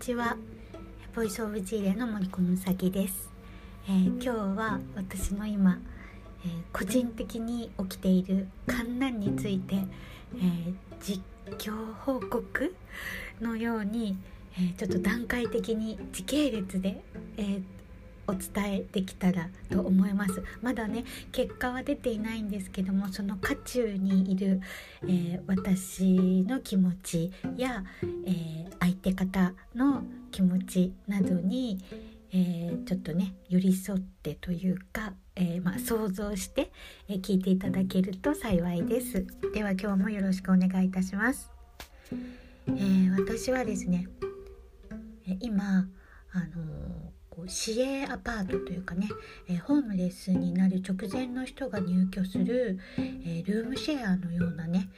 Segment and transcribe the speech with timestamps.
[0.00, 0.34] ちは。
[1.14, 3.28] ボイスオブジーレの森子むさぎです、
[3.86, 5.78] えー、今日は私の今、
[6.42, 11.22] えー、個人的に起きている観難について、えー、実
[11.58, 12.74] 況報告
[13.42, 14.16] のように、
[14.58, 17.02] えちょっと段階的に時系列で、
[17.36, 17.60] え
[18.30, 20.42] お伝えできたらと思います。
[20.62, 24.60] まだね結果は出ていないんですけどもその渦中にいる、
[25.02, 27.84] えー、私の気持ちや、
[28.24, 31.82] えー、相手方の気持ちなどに、
[32.32, 36.70] えー、ちょっとね寄り添ってというか、えまあ、想像して、
[37.08, 39.26] え聞いていただけると幸いです。
[39.52, 41.50] では今日もよろしくお願いいたします、
[42.68, 44.06] え私はですね
[45.40, 45.88] 今
[46.32, 49.08] あのこう市営アパートというかね、
[49.48, 54.88] え、ホームレスになる直前の人が入居する、え、ルームシェアのようなね、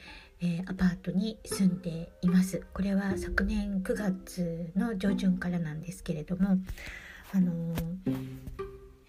[0.41, 2.65] え、アパートに住んでいます。
[2.73, 6.57] これは昨年9月の上旬からなんですけれども
[7.31, 7.75] あの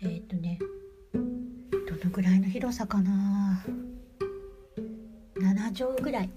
[0.00, 0.58] えっ、とね
[1.12, 3.64] どのぐらいの広さかな
[5.36, 6.30] ？7畳ぐらい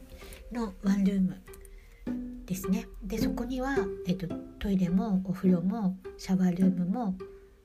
[0.51, 1.37] のワンルーム。
[2.47, 2.87] ですね。
[3.03, 3.75] でそこには、
[4.07, 7.15] えーと、トイレもお風呂もシャワールームも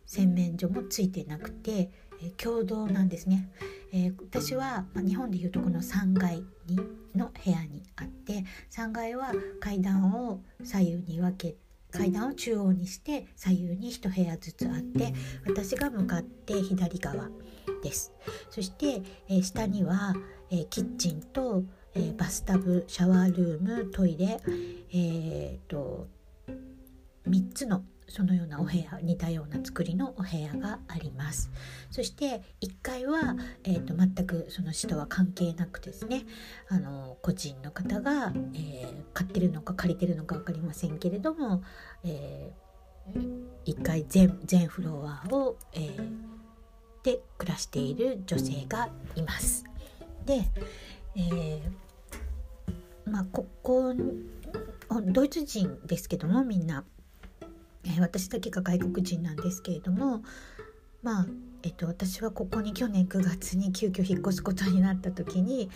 [0.04, 3.48] 洗面所もついてなくて、え、共同なんですね、
[3.92, 6.76] えー、私は、ま、日本でいうとこの3階に
[7.14, 11.56] の部屋にあって3階は階段を左右に分け
[11.90, 15.12] 階段を中央にして左右に1部屋ずつあって
[15.46, 17.28] 私が向かって左側
[17.82, 18.12] です。
[18.50, 20.14] そして、えー、下には、
[20.50, 24.40] えキッチンとえー、バスタブシャワールームトイレ、
[24.92, 26.06] えーと、
[27.28, 31.50] 3つのそのようなお部屋似たような作りのお部屋があります
[31.90, 36.24] そして1階は、えーと、全くその人は関係なくですね
[36.68, 41.62] あの個人の方が、えー、買ってるのか借りてるのか分かりませんけれども、
[42.04, 46.06] えー、1階全全フロアを、えー、
[47.02, 49.64] で暮らしている女性がいます。
[50.26, 50.44] で、
[51.16, 53.94] えー、まあここ
[55.06, 56.84] ドイツ人ですけどもみんな、
[57.84, 60.22] えー、私だけが外国人なんですけれども
[61.02, 61.26] まあ
[61.62, 65.70] えっと私はここに去年9月に急遽引っ越すことになった時に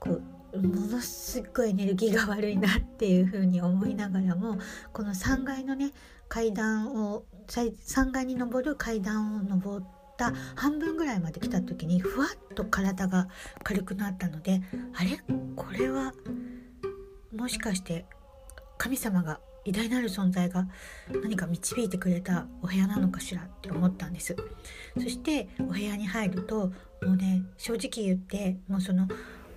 [0.00, 0.20] こ
[0.52, 4.58] うものすごいエネルギーが悪いなっていうふうに思いながらも
[4.92, 5.92] この3階のね
[6.28, 13.28] 階段を3階に登る階段を登ってった半分ぐらいまで来た時にふわっと体が
[13.62, 14.62] 軽くなったので
[14.94, 15.20] あれ？
[15.56, 16.12] これは
[17.34, 18.06] もしかして
[18.78, 20.68] 神様が偉大なる存在が
[21.22, 24.36] 何か導いてくれたお部屋なのかしらって思ったんです。
[24.94, 26.68] そしてお部屋に入ると
[27.02, 29.08] もうね正直言ってもうその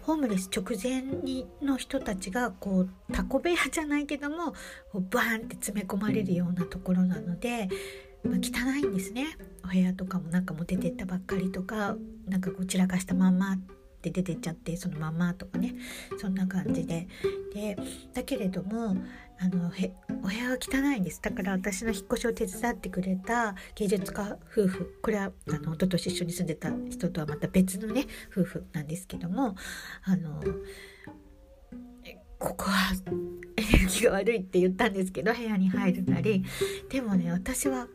[0.04, 4.54] ホームレス直前にの人たちがこうタコ部屋じゃないけども
[4.92, 7.68] こうバーンって詰め込まれるようなところなので
[8.24, 9.28] ま、汚いんですね。
[9.64, 11.96] お部屋とかもなんかもう出てったばっかりとか
[12.28, 13.58] なんかこう散らかしたまんまっ
[14.02, 15.76] て出てっちゃってそのまんまとかね。
[16.18, 17.08] そんな感じで。
[17.54, 17.78] で
[18.14, 18.96] だけれども
[19.40, 21.22] あのへお部屋は汚いんです。
[21.22, 29.56] だから私の引っ越しを手伝ってくれた芸術家夫婦これはあの一昨年一緒に住んでた人とはまた別のね夫婦なんですけども
[30.04, 30.42] あの
[32.40, 32.94] ここは
[33.58, 36.44] エネルギーが悪いって言ったんですけど部屋に入るなり。
[36.90, 37.88] でもね私は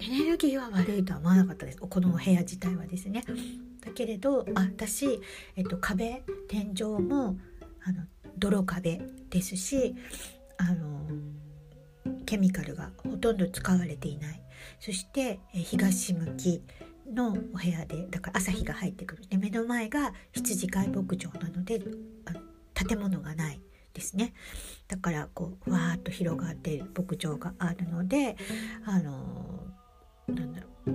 [0.00, 1.78] エネルギーは悪いとは思わなかったです。
[1.78, 3.22] このお部屋自体はですね。
[3.80, 5.20] だけれどあ私、
[5.56, 7.36] えっと、壁天井も
[7.84, 8.02] あの
[8.36, 9.00] 泥壁
[9.30, 9.94] ですし
[10.58, 11.06] あの
[12.24, 14.42] ケミカルがほとんど使われていない。
[14.80, 16.62] そしてえ東向き
[17.12, 19.26] のお部屋でだから朝日が入ってくる。
[19.28, 21.80] で目の前が羊飼い牧場なので
[22.74, 23.60] 建物がない。
[23.96, 24.34] ですね。
[24.88, 28.36] だからこうわーっと広がっている牧場があるので
[28.84, 29.66] あの
[30.28, 30.90] なんだろう。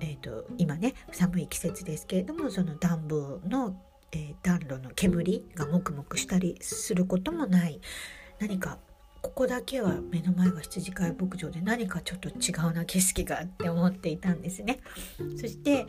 [0.00, 3.80] えーと、今ね寒い季節ですけれどもその暖房の、
[4.10, 7.80] えー、暖炉の煙がもくもくしたりすることもない。
[8.38, 8.78] 何か
[9.22, 14.80] ここだけは目の前が羊飼い牧場で何かちょっと違うな景色がって思っていたんですね。
[15.40, 15.86] そして、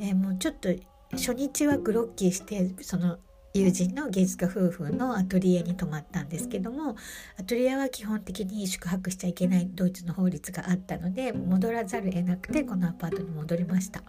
[0.00, 0.68] えー、もうちょっと
[1.12, 3.18] 初日はグロッキーしてその
[3.56, 6.96] 友人の芸術家夫婦のアトリエに泊まったんですけども
[7.38, 14.02] アトリエは基本的に宿泊しちゃいけないドイツの法律があったので戻らざるを得なくてこのアパートに戻りました。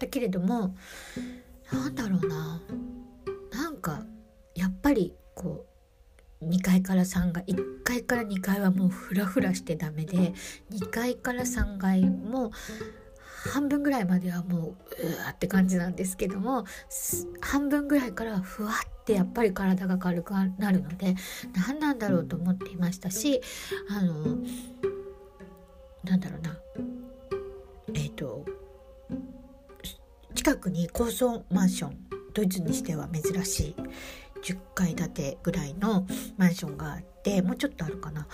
[0.00, 0.74] だけれども
[1.72, 2.60] なんだろうな。
[3.52, 4.02] なんか
[4.56, 5.66] やっぱりこ
[6.40, 10.32] う2階から3階1階から2階はもうフラフラしてダメで
[10.72, 12.50] 2階から3階も
[13.48, 16.64] 半分ぐらいまではもううわって感じなんですけども
[17.40, 21.14] 半分ぐらいからふわってやっぱり体が軽くなるので
[21.66, 23.40] 何なんだろうと思っていましたし
[23.88, 24.38] あの
[26.04, 26.58] なんだろうな。
[27.94, 28.44] えっ、ー、と
[30.34, 31.98] 近くに高層マンション
[32.32, 33.74] ドイツにしては珍しい
[34.42, 38.26] 10階建てぐらいのマンションがあってもうちょっとあるかな。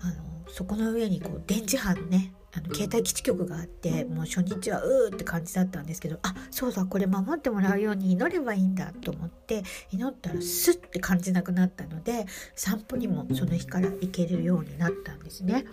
[0.00, 15.64] あのそこの上にこう電磁波のねあの携帯基地局があってもう初日はうーって感じだったんですけどあそうだこれ守ってもらうように祈ればいいんだと思って祈ったらスッて感じなくなったので散歩にもその日から行けるようになったんですね。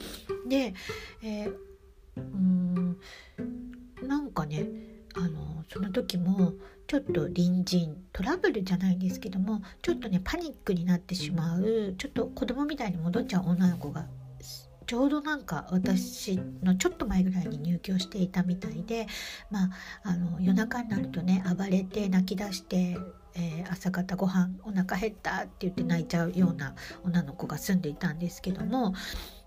[0.47, 0.73] で、
[1.21, 1.53] えー、
[2.17, 2.97] うん
[4.01, 4.65] なんかね
[5.15, 6.53] あのその時も
[6.87, 14.05] ちょっと隣人トラブルじゃないんですけどもちょっとねパニックになってしまうちょっと子供みたいに戻っちゃう女の子が
[14.89, 19.05] ちょうどなんか私のちょっと前ぐらいに入居していたみたいで、
[19.51, 19.69] まあ、
[20.01, 22.97] あの夜中になるとね暴れて泣き出して、
[23.35, 26.73] えー、朝方ご飯お腹減ったって言って泣いちゃうような
[27.05, 28.95] 女の子が住んでいたんですけども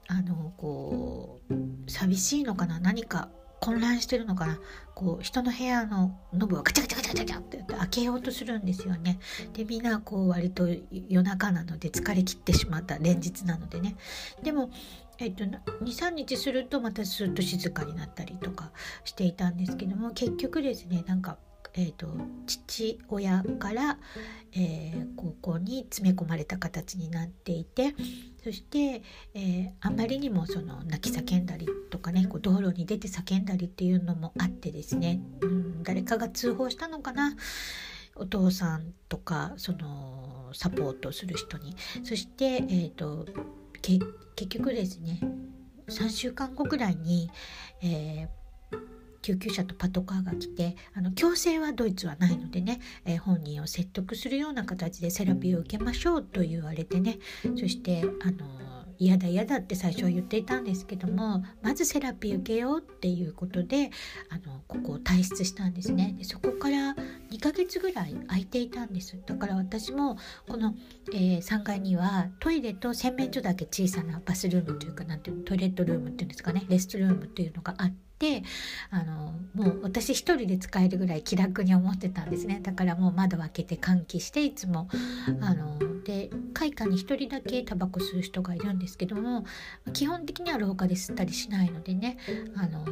[0.06, 3.28] あのこう寂しいのかな何か
[3.62, 4.58] 混乱してるのかな
[4.94, 9.20] こう人の部屋のノブをガチャガチャガチャガチャって開けようとするんですよね。
[9.52, 10.68] でみんなこう割と
[11.08, 13.94] 夜中なので疲れ切ってしまった連日なのでね。
[14.42, 14.70] でも
[15.18, 18.72] えっと、23日するとまたすっと静かになったりとか
[19.04, 21.38] していたんですけども結局ですねなんか、
[21.74, 22.08] えっと、
[22.46, 23.98] 父親から、
[24.52, 27.94] えー、高校に詰め込まれた形になっていて
[28.42, 29.02] そして、
[29.34, 37.36] えー、あまりにもその泣き叫んだりとかねこう道路に出て叫んだりっていうのもあってですね、うん、誰かが通報したのかな
[38.14, 41.74] お父さんとかそのサポートする人に。
[42.04, 43.26] そして、えーと、
[43.82, 45.20] 結局ですね
[45.88, 47.30] 3週間後ぐらいに、
[47.82, 48.42] えー
[49.22, 57.18] 救急車とパトカーが来てあの強制はドイツはないのでね、えー、本人を説得するような形でセラピーを受けましょうと言われてね
[57.56, 63.90] そしてあの嫌だ嫌だって最初は言っていたんですけどもまずセラピー受けようっていうことで
[64.28, 66.14] あのここを退出したんですね。
[66.18, 66.94] でそこから
[67.32, 69.18] 2ヶ月ぐらい空いていたんです。
[69.24, 70.74] だから私もこの、
[71.14, 76.64] えー、3階にはトイレと洗面所だけ小さなバスルームというかなんていうのトイレットルームっていうんですかね。
[76.68, 78.42] レストルームっていうのがあって
[78.90, 82.60] あのもう私一人で使えるぐらい気楽に思ってたんですね。
[82.62, 84.88] だからもう窓開けて換気していつも
[85.40, 89.46] あので開花に一人だけタバコ吸う人がいるんですけども
[89.92, 92.18] 基本的には廊下で吸ったりしないのでね
[92.56, 92.84] あの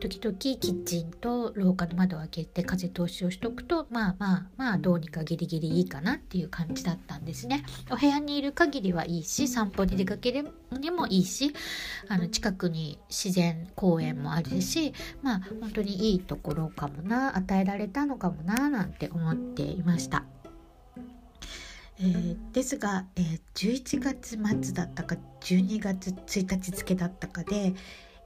[0.00, 7.64] 時々キッチンと廊下の窓を開けて風通しをしとくとまあまあまあどうにかギリギリいいかなっていう感じだったんですね。
[7.90, 11.52] お部屋にいる限りはいいし散歩に出かけるにもいいし
[12.08, 20.24] あの近くに自然公園もあるしまあ本当にいいところかもな与えられたのかもななんて思っていました。
[21.98, 27.74] えー、ですが、えー、11月末だったか12月1日付だったかで、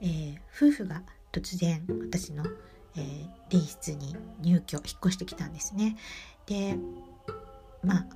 [0.01, 1.03] えー、夫婦が
[1.33, 2.45] 突然私の、
[2.97, 5.97] えー、隣室に入居引っ越してきたんですね。
[6.47, 6.77] で
[7.83, 8.07] まあ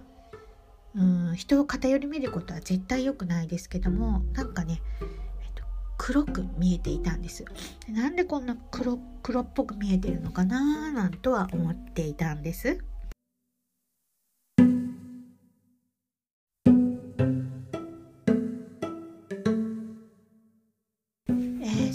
[0.96, 5.06] うん人を偏り見ることは絶対良くないですけどもなんかね、えっ
[5.54, 5.64] と、
[5.98, 7.44] 黒く見えていたんです
[7.88, 12.78] なんでこんな黒黒っぽく見えてるのかななんとは思っていたんです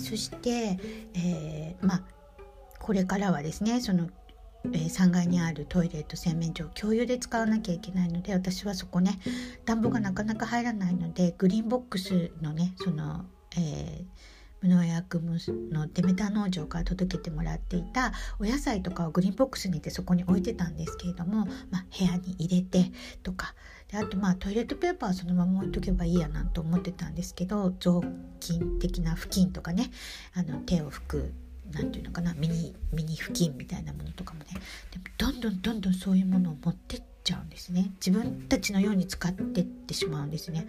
[0.09, 0.79] そして、
[1.13, 2.03] えー、まあ
[2.79, 4.09] これからはですねその、
[4.65, 9.19] えー、3階にあるトイレと洗面所を共有で使わなきゃいけないので私はそこね
[9.65, 13.25] 暖房がなかなか入らないのでグリーンボックスのねその、
[13.55, 22.91] えー無農薬のデメタ農場から届けてもらっていたお野菜とかをグリーンボックスにてそこに置いてたんですけれども、まあ、部屋に入れて
[23.23, 23.55] とか
[23.87, 28.03] であとまあトイレットペーパーはそのまま置いとけばいいやなんと思ってたんですけど雑
[28.39, 29.91] 巾的な布巾とかね
[30.33, 31.33] あの手を拭く
[31.71, 34.47] 何て言うのかなミニミニ布巾みたいなものとかもね
[34.91, 37.91] でもどんどんどんどんそういうものを持ってっちゃうんですね。
[38.03, 40.67] 自分たちのように使ってってしまうんですね。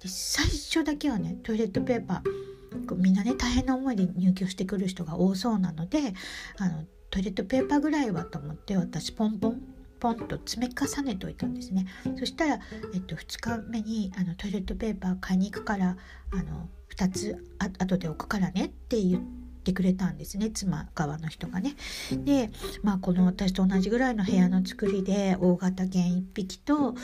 [0.00, 6.14] で最初だけはねトイレットペーパーみんなね大変な思いで入居してくる人が多そうなので
[6.58, 9.62] あのトイレットペーパーぐらいはと思って私ポンポン
[9.98, 11.86] ポンと積み重ねておいたんですね。
[12.18, 12.60] そしたら、
[12.94, 15.96] えっと、2日目にあのトイレットペーパー買いに行くから
[16.30, 21.74] あの2つあ後で置くからねって言ってくれたんですね妻側の人がね。
[22.12, 22.50] で
[22.82, 26.94] まあこの私と同じぐらいの部屋の作りで大型犬1匹と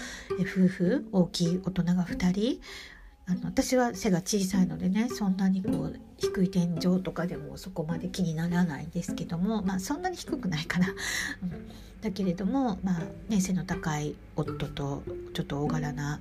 [0.41, 2.61] 夫婦大きい大人が2人
[3.27, 10.89] あの私は背が小さいのでねそんなにこう低い天井とかでもそこまで気にならないんですけどもまあそんなに低くないかな。
[12.05, 15.03] だけれども、まあね、背の高い夫と
[15.33, 16.21] ちょっと大柄な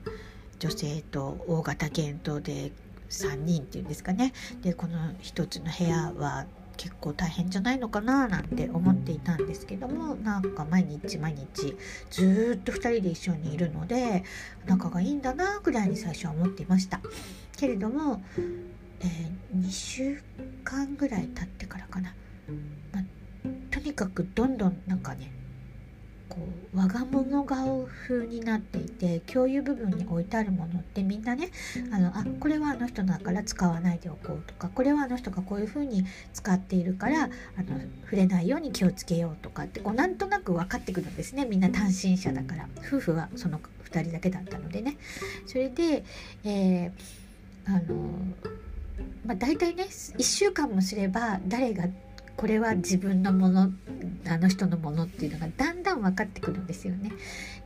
[0.59, 2.71] 女性と大型犬とで
[3.13, 4.33] 3人っていうんですかね。
[4.61, 6.45] でこの一つの部屋は
[6.77, 11.77] 結構大変じゃないのかななんて思っていたんですけどもなんか毎日毎日
[12.09, 14.23] ずっと2人で一緒にいるので
[14.65, 16.99] 仲がいいんだなぐらいに最初は思っていました。
[17.57, 18.23] けれども、
[19.01, 20.21] えー、2週
[20.63, 22.13] 間ぐらい経ってからかな、
[22.91, 23.03] ま、
[23.69, 25.31] とにかくどんどんなんかね
[26.33, 26.37] こ
[26.73, 31.51] う我が物顔風になっていて共有部分に置いてあるものってみんなね
[31.91, 37.29] あのあこれはあの人だから使わないでおこうとかこれはあの人がこういう風に使っているからあの
[38.05, 43.59] 触れないように気をつけようとかってこうなんとなく分かってくるんですねみんな単身者だから夫婦はその
[43.91, 44.97] 2人だけだったのでね。
[45.45, 46.03] それで、
[46.43, 46.91] えー、
[47.65, 48.09] あの
[49.25, 51.85] まあ、大体ね1週間もすれば誰が
[52.35, 53.71] これは自分のもの
[54.27, 57.11] あの人のものっていうのがだんだん分かってくるんですよね。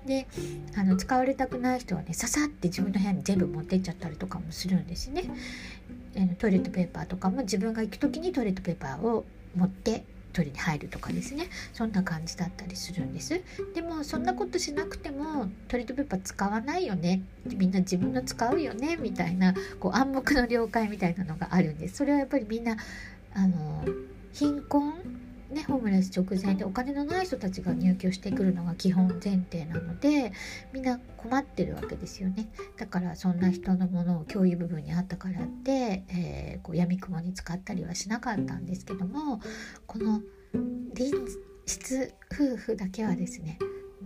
[0.06, 0.28] で
[0.76, 5.24] あの使われたくない人はねささって自分の部屋に全部持ってっちゃったりとかもするんですね。
[6.40, 11.50] トイレットペーパーとかも自分が行く時にトイレットペーパーを持ってトイレに入るとかですね。
[11.74, 13.42] そんな感じだったりするんです。
[13.74, 17.22] でもそんなことしなくてもトイレットペーパー使わないよね。
[17.46, 18.98] みんな自分の使うよね。
[18.98, 21.98] みたいなこう暗黙の了解みたいなのがあるんです。
[21.98, 22.78] それはやっぱりみんな
[23.34, 23.86] あの
[24.34, 24.94] 貧困
[25.50, 30.34] ね、ホームレス直前でお金のない人たちが入居してくるのが基本前提なので
[30.74, 32.50] みんな困ってるわけですよね。
[32.76, 39.40] だからそんな人のものを共有部分にあったからって、えー、こう闇雲に使ったりはしなかったんですけども
[39.86, 40.22] この
[40.94, 41.14] 隣
[41.66, 43.58] 室夫婦だけはですね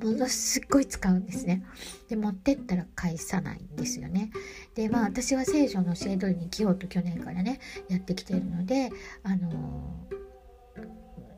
[0.01, 1.63] ものすっごい使うんですね。
[2.09, 4.31] で持ってったら返さないんですよね。
[4.75, 8.91] でまあ私は聖書の教え通りに生きようと去年からねやってきているので
[9.23, 10.07] あの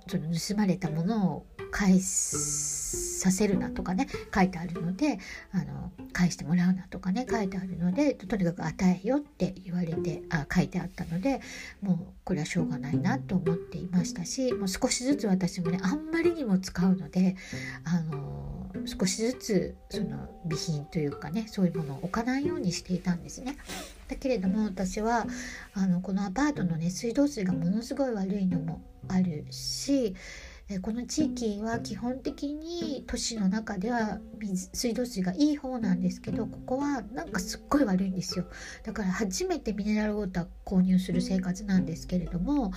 [0.08, 5.18] その盗まれたものを返させるなとかね書いてあるので
[5.52, 11.42] あの返してもらうなとかね書いてあるのでとにかく与えよって言われてあ書いてあったので
[11.82, 17.36] もうこれはしょうがないなと思っていましたしもう少しずつ私もねあんまりにも使うので
[17.86, 18.53] あの
[18.86, 23.58] 少しずつその備品というかねそういうものを置かないようにしていたんですね。
[24.08, 25.26] だけれども私は
[25.74, 30.16] あのこのアパートのね水道水がものすごい悪いのもあるし
[30.82, 38.46] この地域は基本的に都市の中では水水道水がいい方なんですけどここはなんかすっごい悪いんですよ
[38.84, 42.72] だから初めてミネラルウォーター購入する生活なんですけれども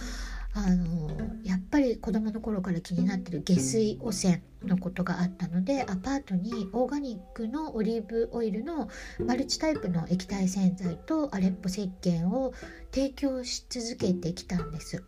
[0.56, 1.10] あの
[1.44, 8.88] やっぱり子供の頃から気になってる下水汚染のことがあったのでアパートにオーガニックのオリーブオイルの
[9.24, 12.54] マルチタイプの液体洗剤とアレッポ石鹸を
[12.90, 15.04] 提供し続けてきたんです。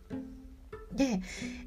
[0.93, 1.21] で、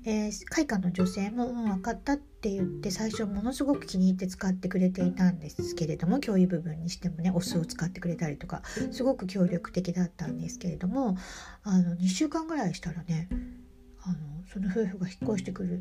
[0.04, 11.16] えー、開花の女性も、うん、分かったって言って最初ものすごく気に入って使ってくれていたんですけれども共有部分にしてもねお酢を使ってくれたりとかすごく協力的だったんですけれども
[11.62, 13.28] あの2週間ぐらいしたらね
[14.02, 14.16] あの
[14.52, 15.80] その夫婦が引っ越してくる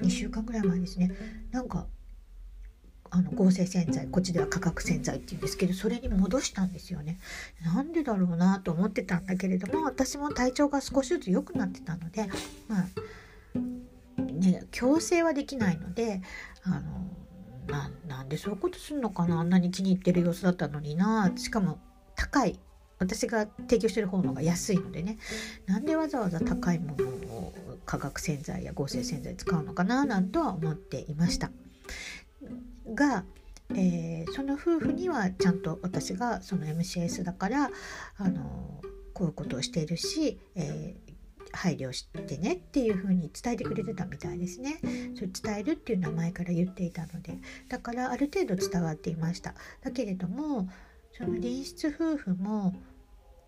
[0.00, 1.12] 2週間ぐらい前ですね。
[1.50, 1.86] なんか
[3.10, 7.18] あの合成洗剤こっちでは化学洗剤っていうんですけどそれに戻したんですよね。
[7.64, 12.28] なんでだろうなと思ってたんだけれども私も体調が少しずつ良くなってたので
[12.68, 13.58] まあ
[14.18, 16.20] ね強制はできないので
[16.64, 16.82] あの
[17.68, 19.40] ななんでそういうことするのかな。
[19.40, 21.32] あんなに気に入ってる様子だったのにな。
[21.36, 21.78] しかも
[22.16, 22.58] 高い
[22.98, 25.18] 私が提供してる方のが安いのでね
[25.66, 27.52] なんでわざわざ高いものを
[27.84, 31.50] 化学洗剤や合成洗剤使うのかななんとは思っていました。
[32.94, 33.24] が、
[33.74, 37.70] えー、その夫婦にはちゃんと私がその MCS だから
[38.16, 38.80] あの
[39.12, 44.78] こういうことをしているし、えー、配慮してねっていう風に伝えてくれてたみたいですね。
[45.14, 47.38] それ伝えるっていうのは前から言っていたので
[47.68, 49.54] だからある程度伝わっていました。
[49.82, 50.68] だけれども
[51.16, 52.74] その隣室夫婦も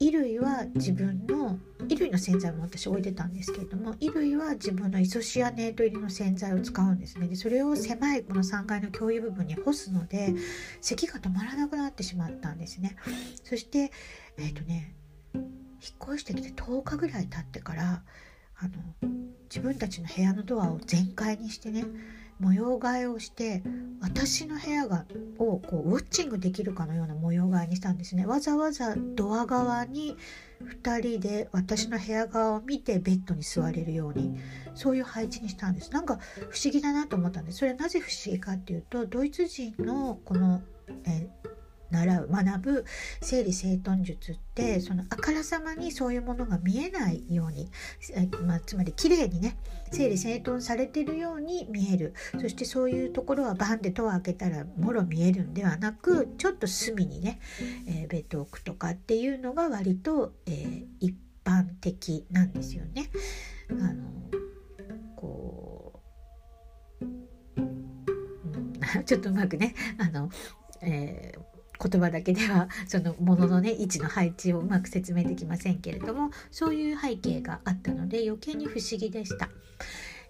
[0.01, 7.27] 衣類は自分の衣類の洗剤も私置いてたんですけれども衣類は自分のイソシアネート入りの洗剤を使うんですね。
[7.27, 10.35] でそれを狭いこの3階の共有部分に干すので
[10.81, 12.97] 咳が止まらなくなってしまったんですね。
[13.45, 13.91] そして
[14.39, 14.95] えっ、ー、とね
[15.35, 15.45] 引っ
[16.05, 18.03] 越してきて10日ぐらい経ってから
[18.57, 19.11] あの
[19.51, 21.85] 自分たちの部屋のドアを全開にしてね
[22.41, 23.63] 模様替えをして
[24.01, 25.05] 私の部屋が
[25.39, 28.27] をこうウォッチングできるかのような模様替えにしたんですね。
[28.27, 30.17] わざわざドア側に
[30.63, 34.39] 2人で私の部屋側を見てベッドに座れるように
[34.75, 35.91] そういう配置にしたんです。
[35.93, 36.19] なんか
[36.51, 37.59] 不思議だなと思ったんです。
[37.59, 40.63] それはなぜ不思議かっていうとドイツ人のこの、
[41.05, 41.29] え
[41.91, 42.85] 習う学ぶ
[43.21, 47.71] 整理整頓術ってそのあからさまにそういうものが見えないように、
[48.47, 49.57] まあ、つまり綺麗にね
[49.91, 52.15] 整理整頓されてるように見える。
[52.41, 57.41] そしてそういうところはバンでドア開けたらもろ見えるんではなくちょっと隅にね、
[57.87, 61.15] えー、ベッドを置くとかっていうのが割と、えー、一
[61.45, 63.11] 般的なんですよね。
[63.71, 64.05] あの
[65.17, 66.03] こ
[67.01, 70.31] う、うん、 ちょっとうまくねあの、
[70.83, 71.48] えー
[71.81, 79.49] 言葉だけでは そのもののね位置の配置をうまく説明できませんけれどもそういう背景があったので余計に不思議でした。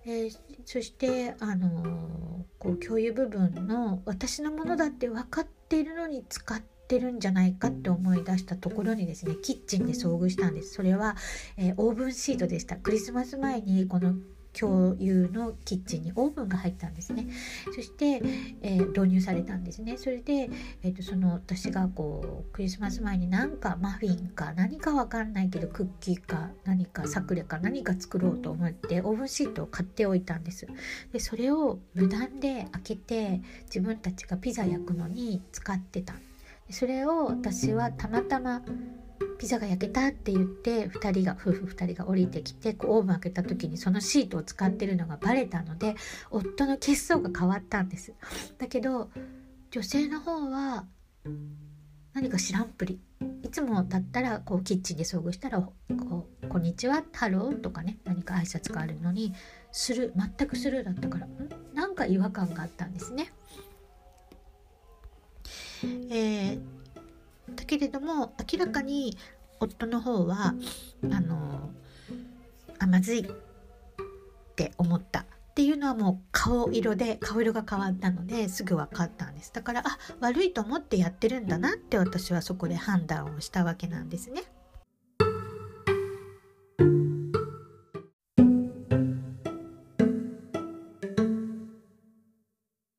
[0.07, 10.73] えー、そしてあのー、こう共有部分の私のものだって分かっているのに使ってるんじゃないかって思い出したところにですねキッチンで遭遇したんです。
[10.75, 11.17] それは、
[11.57, 12.77] えー、オーブンシートでした。
[12.77, 14.15] クリスマス前にこの
[14.59, 17.27] 共有のキッチンにオーブンが入ったんですね。
[17.75, 18.23] そして、
[18.63, 19.97] えー、導入されたんですね。
[19.97, 20.51] それで、
[20.83, 30.67] えーと、その私がこうクリスマス前になんかマフィンか何かわかんないけどクッキーか何かサブレか何か作ろうと思ってオーブンシートを買っておいたんです。
[31.13, 36.15] でそれを無断で開けて自分たちがピザ焼くのに使ってた。
[36.71, 38.63] それを私はたまたま
[39.39, 45.95] ピザが焼けたって言って2人が夫婦2人が降りてきてこうオーブン開けた時にそのシートを使ってるのがバレたので
[46.31, 48.13] 夫の血相が変わったんです。
[48.59, 49.11] だけど
[49.71, 50.87] 女性の方は
[52.15, 53.01] 何か知らんぷり。
[53.43, 55.73] いつもだったらこうキッチンで遭遇したらこ
[56.43, 59.33] う「こんにちはハロー」とかね何か挨拶があるのに
[59.73, 61.31] する全くスルーだったからん？
[61.75, 63.33] なんか違和感があったんですね。
[66.11, 66.78] えー
[67.55, 69.17] だけれども明らかに
[69.61, 70.55] 夫の方は
[71.11, 71.71] あの
[72.79, 73.25] あまずいっ
[74.55, 75.25] て思ったっ
[75.55, 84.43] ていうのはもう顔色で顔色が変わったのですぐ分かったんですだからあ悪いと思ってやってるんだなって私はそこで判断をしたわけなんですね。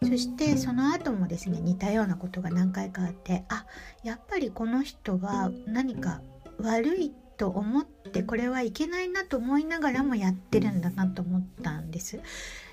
[0.09, 3.65] そしてその後もですね似たようなことが何回かあってあ
[4.03, 6.21] やっぱりこの人は何か
[6.59, 12.19] 悪いと思ってこれはいけないなと思いながらもやってるんだなと思ったんです。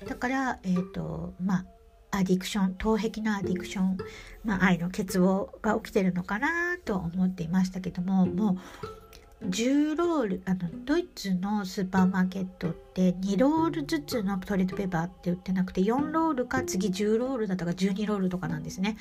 [0.07, 1.59] だからえっ、ー、とま
[2.11, 3.97] あアディクション頭壁のアディクション、
[4.43, 9.06] まあ、愛の欠乏が起きてるのかなと思っていましたけどももう
[9.45, 18.97] 10ロールあのドイツのスーパーマーケットって2ロールずつのトイレットペーパーって売ってなくて4ロールか次10ロールだったか12ロールとかなんですね。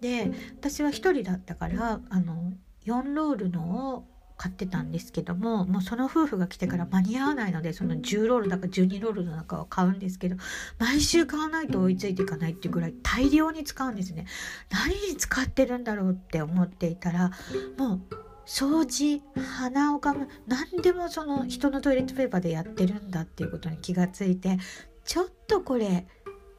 [0.00, 2.52] で私は1人だったからあの
[2.86, 4.04] 4ロールのを
[4.36, 10.36] 買ってたんですけどももうその夫婦が来てから間に合わないのでその10ロールだか12ロールの中を買うんですけど
[10.78, 14.26] 毎週買わないと追いついていかないっていうぐらい大量に使うんですね。
[14.70, 17.30] 何に使ってるんだろうって思っていたら
[17.78, 18.00] もう
[18.46, 24.58] 掃除鼻をかむ何でもその人のトイレットペーパーでやってるんだっていうことに気がついて
[25.04, 26.06] ちょっとこれ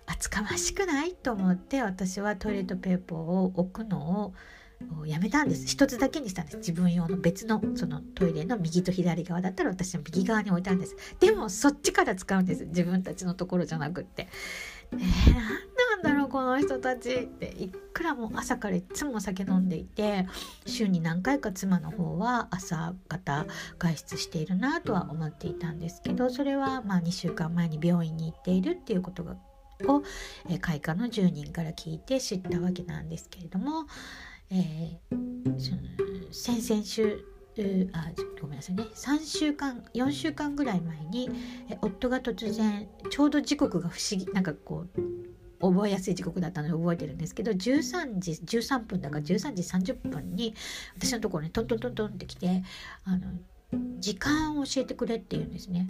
[0.07, 4.33] 厚かましくないと思って私はトイレットペーパーを置くのを
[5.05, 5.65] やめたんです。
[5.67, 6.57] 一つだけにしたんです。
[6.57, 10.95] 自分用の別のそのトイレの右と左側だったら私は右側に置いたんです。
[11.19, 12.65] でもそっちから使うんです。
[12.65, 14.27] 自分たちのところじゃなくって。
[14.91, 15.01] えー、
[15.97, 17.55] んだろうこの人たちって。
[17.57, 20.27] いくらも朝からいつも酒飲んでいて
[20.65, 23.45] 週に何回か妻の方は朝方
[23.79, 29.37] 外出しているなとは思っていたんですけどそれはまあ2週間前に病院に行っているっていうことが
[29.83, 30.03] を、
[30.49, 33.87] え開花の住人から聞いて知ったわけなんですけれども、
[34.49, 37.25] えー、先々週
[37.93, 38.83] あごめんなさいね。
[38.93, 41.29] 3週間4週間ぐらい前に
[41.81, 45.01] 夫が突然ちょうど時刻が不思議なんかこう
[45.59, 49.63] 覚えやすい時刻だったので覚えてるんですけど13時13分だから13時
[49.93, 50.53] 30分に
[50.97, 52.63] 私のところにトントントントンって来て
[53.03, 53.21] あの
[53.99, 55.87] 時間を教えてくれって言うんですね。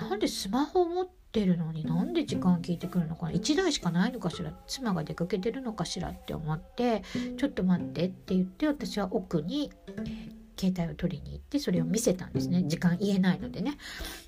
[0.00, 4.52] なんでスマホを持ってるのになんで時間聞いてくるのかな？1台しかないのかしら？
[4.66, 7.02] 妻が出かけてるのかしらって思って
[7.36, 12.64] ちょっと待ってって言って私は奥に、えー、携帯を取りに行ってそれを見せたんですね。
[12.66, 13.76] 時間言えないのでね。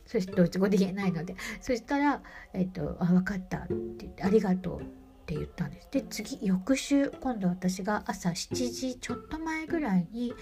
[0.06, 1.36] そしてドイツ語で言えないので。
[1.60, 4.84] そしたら「えっと、あ分かった」って言って「ありがとう」っ
[5.26, 5.88] て言ったんです。
[5.90, 10.32] で次翌週今度私が朝7時ちょっと前ぐらいに、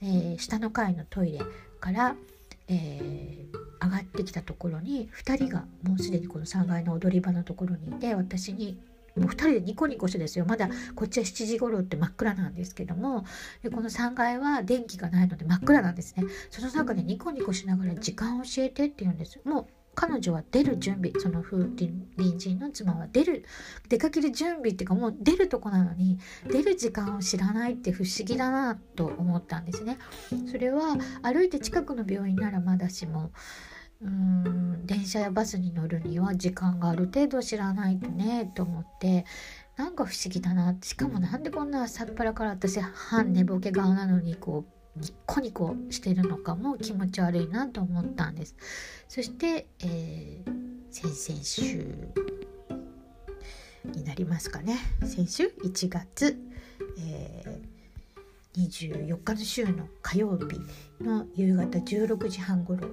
[0.00, 1.40] えー、下の階のトイレ
[1.78, 2.16] から、
[2.66, 8.80] えー、上がってきたところに2人がもうすでにこの3階の踊り場のところにいて私に
[9.16, 10.44] もう2人でニコニコしてですよ。
[10.46, 13.24] まだこっちは7時頃って真っ暗なんですけども。
[13.62, 16.24] でこの3階は電気がないので真っ暗なんですね。
[16.50, 19.40] その中でニコニコしながら時間教えてって言うんです。
[19.44, 23.44] もう彼女は出る準備その風隣人の妻は出る
[23.88, 26.18] 出かける準備っていうかもう出るとこなのに
[26.50, 29.98] 出る時間を知らないって不思議だなと思ったんですね。
[30.50, 33.32] それは歩いて近くの病院ならまだしも
[34.02, 39.24] うん電車やバスに乗るには時間がある程度知らないとねと思って
[39.76, 44.64] なんか不思議だなしかもなんでこんな朝っぱらから私半寝ぼけ顔なのにこ
[44.96, 48.54] うニッコニコしてるのかも気持ち悪いなと思ったんです。
[49.08, 50.52] そして、えー、
[50.90, 52.08] 先々週
[53.86, 54.76] になりますかね。
[55.00, 56.38] 先週？1月、
[56.98, 57.71] えー、
[58.56, 60.60] 24日の週の火曜日
[61.02, 62.88] の夕方16時半ごろ、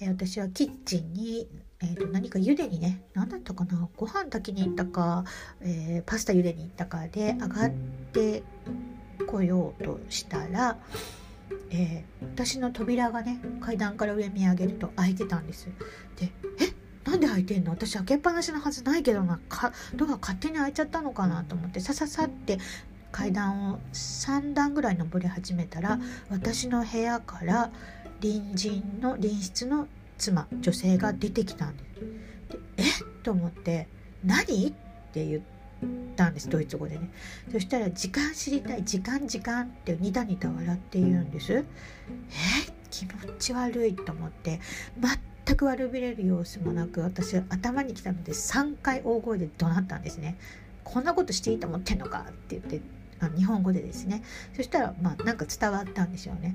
[0.00, 1.48] えー、私はキッチンに、
[1.80, 5.24] えーと、何か茹でにね何だったかなご飯炊きに行ったか、
[5.60, 7.70] えー、パスタ茹でに行ったかで上がっ
[8.12, 8.42] て
[9.26, 10.78] こようとしたら
[11.70, 15.66] えー、私の扉がね階段から上見上げると開いてたんです。
[16.16, 17.72] でえなんで開いてんの？
[17.72, 22.58] 私開けっぱなしのはずないけどなかドア勝手に開いちゃったのかなと思ってさささって
[23.14, 26.00] 階段を3段ぐらい登り始めたら
[26.30, 27.70] 私の部屋から
[28.20, 29.86] 隣人の隣室の
[30.18, 32.00] 妻女性が出てきたんです。
[32.00, 33.86] でえと思って
[34.24, 34.72] 「何?」っ
[35.12, 35.54] て言って。
[36.16, 37.10] たんですドイツ語でね。
[37.52, 41.52] そしたら「時間知りたい時間時間」ってニタニタ笑って言うんです。
[41.52, 41.64] え
[42.90, 44.60] 気持ち悪いと思って
[45.44, 50.38] 全く悪びれる様子もなく私頭に来たので3回大声で怒鳴ったんですね。
[50.84, 52.24] こんなことしていいと思ってんのか？
[52.30, 52.80] って言って
[53.28, 54.22] 日本語でですね
[54.54, 56.54] そしたらまあなんか伝わったんですよね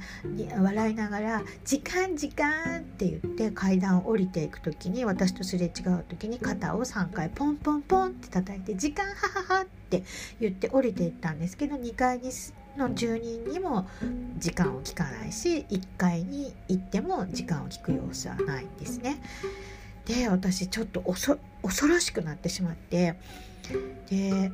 [0.57, 10.03] 笑いながら「時間時間」って言って階段を降りていく時に私とすれ違う時に肩を3回ポンポンポンって叩いて「時間ははは」って
[10.39, 12.31] 言って降りていったんですけど2階に
[12.77, 13.87] の住人にも
[14.37, 19.21] 時間を聞かないし1階に行っても時間を聞く様子はないんですね。
[20.05, 21.37] で私ちょっと恐
[21.87, 23.15] ろしくなってしまって
[24.09, 24.51] で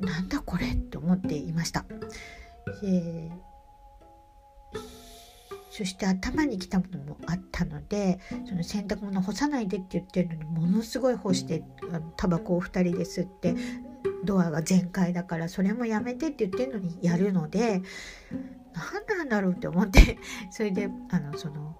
[0.00, 1.84] なんだこれって思っていました。
[2.82, 3.30] えー、
[5.70, 11.62] そして頭にきたものもあったのでその洗濯物干さないでって言ってるのにものすごい干して
[12.16, 13.54] タバコを2人で吸って
[14.24, 17.82] ドアが全開だからそれもやめてって言ってるのにやるので
[18.72, 20.18] 何なんだろうって思って
[20.50, 21.76] それであのその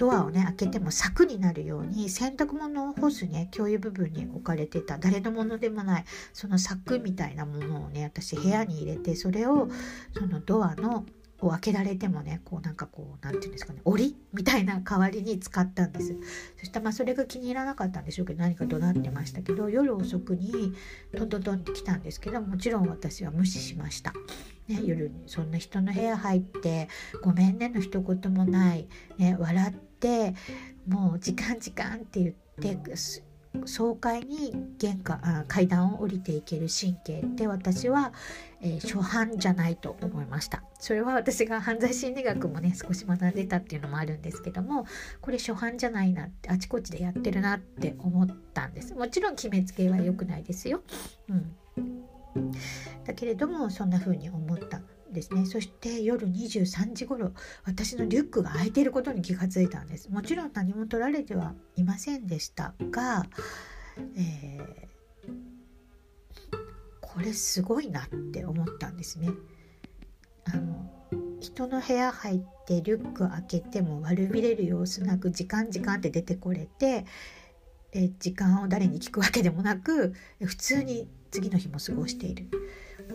[0.00, 9.68] ドアをね開けても柵になるように洗濯物を干すね共有部分に置かれてた誰のものでもないその柵みたいなものをね私部屋に入れてそれを
[10.18, 11.04] そのドアの
[11.42, 16.16] を開けられてもねこうなんかこう何て言うんですかね檻みたいな代わりに使ったんです。
[16.58, 20.74] そしたらまあそれが気に入らなかったんでしょうけど何か怒鳴ってましたけど夜遅くに
[21.16, 24.12] トントントンって来たんですけどもちろん私は無視しました。
[24.68, 26.88] ね、夜にそんな人の部屋入って
[27.22, 30.34] 「ごめんね」の一言もない、ね、笑って
[30.88, 32.94] もう時間時間って言って
[33.66, 38.12] 爽快に玄関あ階段を降りていける神経って私は、
[38.60, 40.62] えー、初犯じゃないと思いました。
[40.78, 44.86] それは私が犯罪心理学もね少し学んでたっていうのもあるんですけども
[45.20, 48.94] これ初犯じゃないなってあちこちでやってるなって思ったんです。
[48.94, 50.82] もちろん決めつけは良くないですよ、
[51.28, 51.32] う
[52.40, 52.52] ん、
[53.04, 54.80] だけれどもそんな風に思った
[55.12, 55.46] ですね。
[55.46, 57.32] そして夜23時頃
[57.64, 60.10] 私のリュックが開いていることに気がついたんです。
[60.10, 63.26] もちろん何も取られてはいませんでしたが、
[64.16, 65.32] えー、
[67.00, 69.30] これすごいなって思ったんですね。
[70.44, 70.90] あの
[71.40, 77.04] 人の部屋入ってリュック開けても悪びれる様子なく時間時間って出てこれて
[77.92, 82.48] え時間を誰に聞くわけでもなく普通に次の日も過ごしている。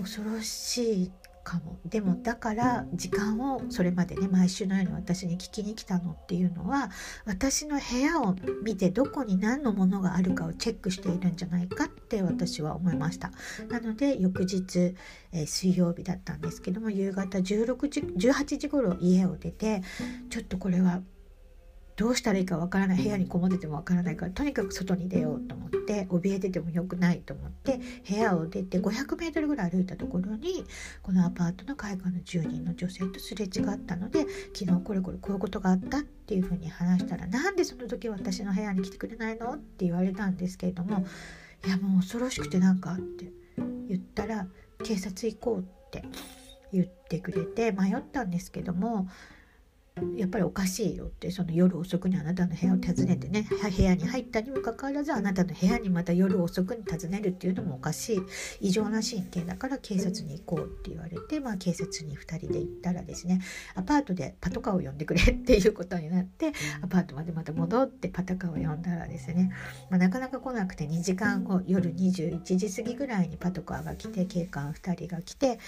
[0.02, 1.12] 恐ろしい
[1.46, 1.80] かも。
[1.86, 6.90] でもだから時間をそれまでね毎週のように私に聞きに来たのっていうのは
[7.26, 13.32] 私の部屋を見てどこに何のものがあるかをチェックしているんじゃないかって私は思いました。
[13.70, 14.96] なので翌日、
[15.32, 19.84] えー、水曜日だったんですけども夕方16時18時頃家を出て
[20.30, 21.02] ちょっとこれは
[21.96, 27.80] どうしたらいいかわからない部屋にこもっててもわからないからとにかく外に出ようと思って怯えててもよくないと思って
[28.10, 30.66] 部屋を出て500メートルぐらい歩いたところに
[31.02, 41.06] このアパートの海岸の住人の女性とすれ違ったので昨日これこれこういうことがあったっていうふうに話したらなんでその時私の部屋に来てくれないのって言われたんですけれども
[41.66, 43.32] いやもう恐ろしくてなんかって
[43.88, 44.48] 言ったら
[44.84, 46.04] 警察行こうって
[46.74, 49.08] 言ってくれて迷ったんですけども
[50.18, 58.22] やっぱりおかしいよってその夜遅くにあなたの部屋を訪ねてね部屋に入ったにもかかわらずあなたの部屋にまた夜遅くに訪ねるっていうのもおかしい。
[58.60, 63.42] 異常な神経だから警察に行こうって言われて、まあ、警察に2人で行ったらですね
[63.76, 69.52] アパートでパトカーを呼んでくれっていうことになってアパートまでまた戻ってパトカーを呼んだらですね、
[69.90, 75.60] まあ、なかなか来なくて2時間後夜21時過ぎぐらいにパトカーが来て警官2人が来て、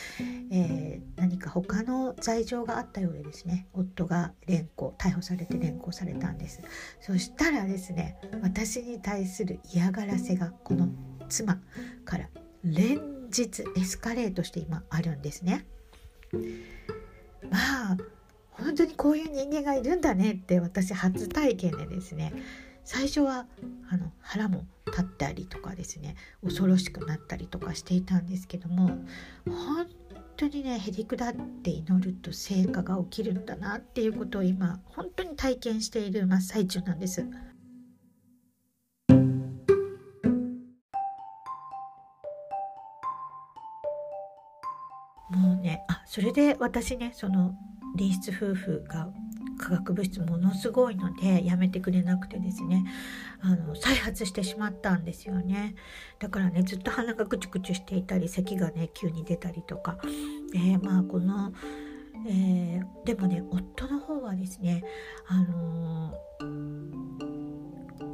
[0.51, 6.61] えー、何か他の罪状があったようでですね夫がが連行逮捕されて連行されたんです。
[6.99, 10.89] そしたらですね私に対する嫌がらせがこの
[11.29, 11.59] 妻
[12.05, 12.29] から
[12.63, 15.65] 連日エスカレートして今あるんですね。
[17.49, 17.97] まあ
[18.51, 22.33] 本当にこういう人間がいるんだねって私初体験でですね
[22.83, 23.45] 最初は
[23.89, 28.97] あの腹も立ったりとかですね恐ろしくなったりとかしていたんですけども
[29.45, 29.85] 本
[30.37, 37.23] 当にねへりくだって祈ると成果が起きるんだなっていうことを今本当に体験している真っ最中なんです。
[45.29, 47.55] もうねあそれで私ねその
[47.97, 49.09] 隣室夫婦が
[49.67, 52.85] 化学物質ものすごいのでやめてくれなくてですね
[53.41, 55.75] あの再発してしまったんですよね。
[56.19, 59.97] だからねずっと鼻がクチュクチュしていたり咳がね急に出たりとか、
[60.55, 61.51] えー、まあこの、
[62.27, 64.83] えー、でもね夫の方はですね
[65.27, 66.13] あの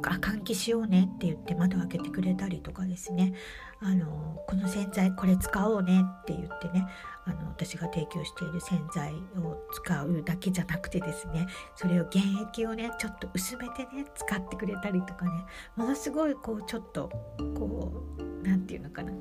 [0.06, 3.32] あ換気しようねって言って窓開けてくれたりとかですね
[3.80, 6.86] あのこの洗剤これ使おうねって言ってね
[7.26, 15.30] あの私が提供している洗剤を使うだけじゃなくてですねそれを原液をねちょっと薄めてね使ってくれたりとかね
[15.76, 17.10] ものすごいこうちょっと
[17.54, 19.12] こう何て言うのかな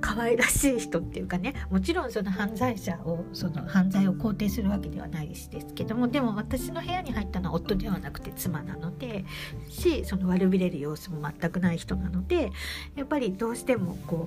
[0.00, 9.24] 可愛らしい人っていうかねもちろんその犯罪者をその犯罪を肯定するわけではないしですけどもでも私の部屋に入ったのは夫ではなくて妻なので
[9.68, 12.50] しその悪びれる様子も全くない人なので
[12.96, 14.26] やっぱりどうしてもこ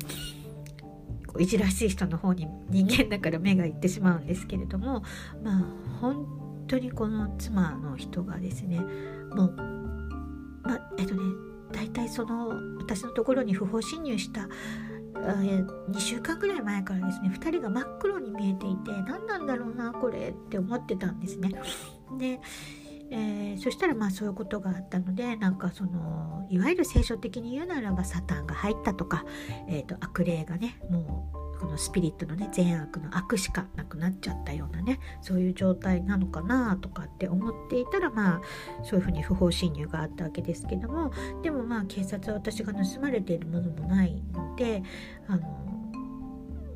[1.36, 5.04] ういじらしい人の方に人間だから目がいってしまうんですけれども
[5.44, 5.66] まあ
[6.00, 6.26] 本
[6.68, 9.56] 当にこの妻の人がですねもう
[10.64, 11.22] まあえっとね
[11.72, 14.48] 大体その私のところに不法侵入した
[15.14, 21.52] 2週間ぐらい前からですね2人が真っ黒に見えていて何なんだろうなこれって思ってたんですね。
[22.18, 22.40] で
[23.12, 29.26] えー、そしたらまあそういうことがあったのでなんかそのいわゆる聖書的に言うならばサタンが入ったとか、
[29.68, 38.42] えーと、悪霊がねもうこのスピリットのね善悪の悪しかなくなっちゃったようなねそういう状態なのかなとかって思っていたらまあ
[38.84, 41.12] そういうふうに不法侵入があったわけですけども
[41.44, 44.84] でもまあ警察は私が盗まれているものもないので
[45.28, 45.42] あの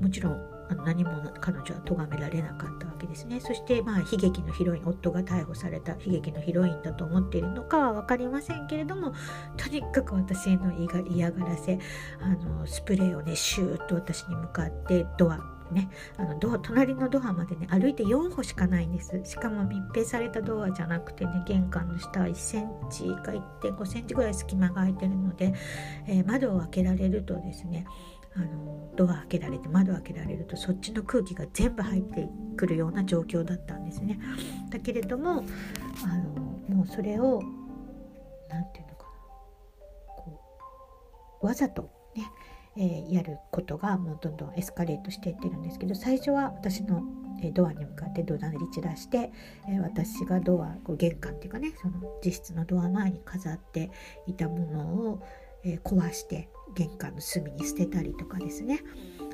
[0.01, 3.39] もちろん何も彼女は咎められなかったわけですね。
[3.39, 9.13] そしてまあ悲劇のヒロイン夫が逮捕された悲劇のヒロインだと思っているのかは分かりませんけれども
[9.57, 10.71] とにかく私への
[11.07, 11.79] 嫌がらせ
[12.21, 19.21] あのスプレーをねシューッと私に向かってドアね、あのドア隣のドアまでね歩いて4歩しかないんです。
[19.23, 25.53] しかも密閉されたドアじゃなくてね玄関の下は1センチか1.5センチぐらい隙間が空いてるので、
[26.07, 27.85] えー、窓を開けられるとですね
[28.39, 34.19] あのドア開けられて窓開けられるとそっちの空気が全部入ってくるような状況だったんですね。
[34.69, 35.43] だけれども
[36.05, 37.41] あのもうそれを
[38.49, 39.11] 何て言うのかな
[40.17, 40.41] こ
[41.41, 42.25] うわざとね、
[42.77, 47.03] えー、やることがもうどんどんエスカレートしていってるんですけど最初は私の
[47.53, 49.31] ドアに向かって怒鳴り散らして、
[49.69, 53.91] え私がドアこう玄関っていうかねその自室のドア前に飾って
[54.27, 54.79] いたもの
[55.11, 55.23] を、
[55.63, 58.81] え壊して玄関の隅に捨てたりとかですね。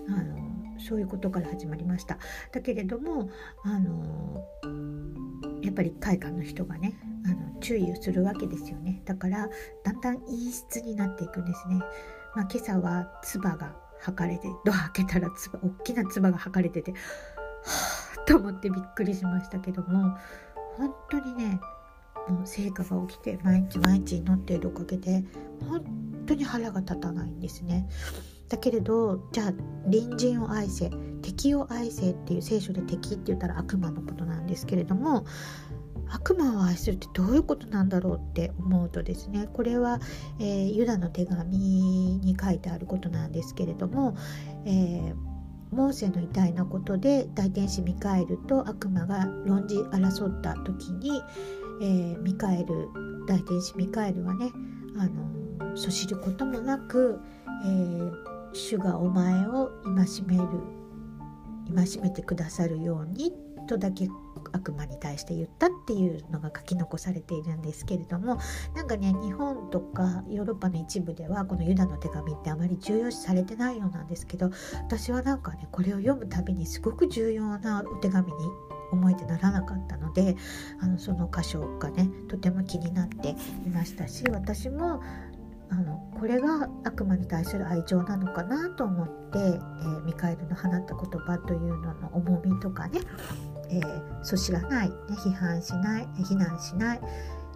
[0.07, 2.17] あのそういうことから始まりました。
[2.51, 3.29] だけれども
[3.63, 4.43] あの
[5.61, 9.01] やっぱり海外の人がねあの注意をするわけですよね。
[9.05, 9.49] だから
[9.83, 11.79] だんだん陰湿になっていくんですね、
[12.35, 16.97] まあ、今朝は唾が吐かれてドア開けたらつば大きな唾が吐かれてては
[18.17, 20.17] あと思ってびっくりしましたけども
[20.77, 21.59] 本当にね
[22.27, 25.23] もう成果が起きて毎日毎日祈っているおかげで
[25.69, 25.83] 本
[26.25, 27.87] 当に腹が立たないんですね。
[28.49, 29.53] だけれどじゃあ
[29.85, 35.25] 隣人を愛せ敵を愛せっていう聖書で敵って言ったら悪魔のことなんですけれども
[36.07, 39.99] 悪魔を愛するってどういうことなんだろうって思うとですねこれは、
[40.39, 44.15] えー、ユダの手紙に書いてあることなんですけれども、
[44.65, 45.15] えー、
[45.71, 51.21] モーセの偉大なことで大天使ミカエルと悪魔が論じ争った時に、
[51.81, 52.89] えー、ミカエル
[53.27, 54.51] 大天使ミカエルはね
[54.97, 57.19] あのそしることもなく、
[57.65, 58.13] えー、
[58.53, 60.49] 主がお前を戒める
[61.75, 63.33] 戒めてくださるように
[63.65, 64.07] とだけ
[64.51, 68.39] 悪魔に対して言ったっていうのが書き残されているんですけれども
[68.75, 74.51] なんかね日本とかヨーロッパの一部ではこのユダの手紙ってあまり重要視されてないようなんですけど
[74.87, 78.37] 私はなんかねこれを読むたびにすごく重要なお手紙に
[78.91, 80.35] 思えてならなかったので
[80.79, 85.01] あのその箇所がねとても気になっていましたし私も
[85.69, 92.99] あのこれが悪魔に対する愛情なのかなと思って、えー、ミカエルの放った言葉というのの重みとかね、
[93.69, 97.01] えー、そ知らない、ね、批判しない非難しない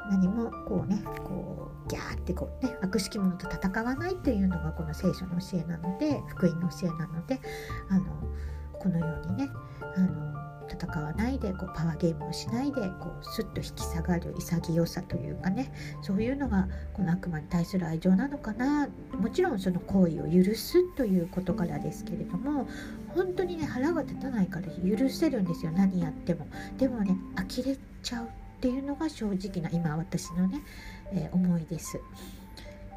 [0.09, 7.39] 何もこうねこうギャーってこうね悪しき者と戦わないっていうのがこの聖書の教えなので福音の教えなので
[7.89, 8.05] あの
[8.79, 9.49] このようにね
[9.95, 18.87] あの戦わないでこうパワーゲームをしないでこうスッと引き下がる潔さというかねそういうのがこの悪魔に対する愛情なのかな
[19.19, 22.67] もちろんその行為を許すということからですけれども
[23.15, 26.47] 本当にね腹が立たないから許せるんですよ何やっても。
[26.77, 28.27] でもね呆れちゃうっ
[28.61, 30.61] ていうのが正直な今私のね、
[31.13, 31.99] えー、思いです。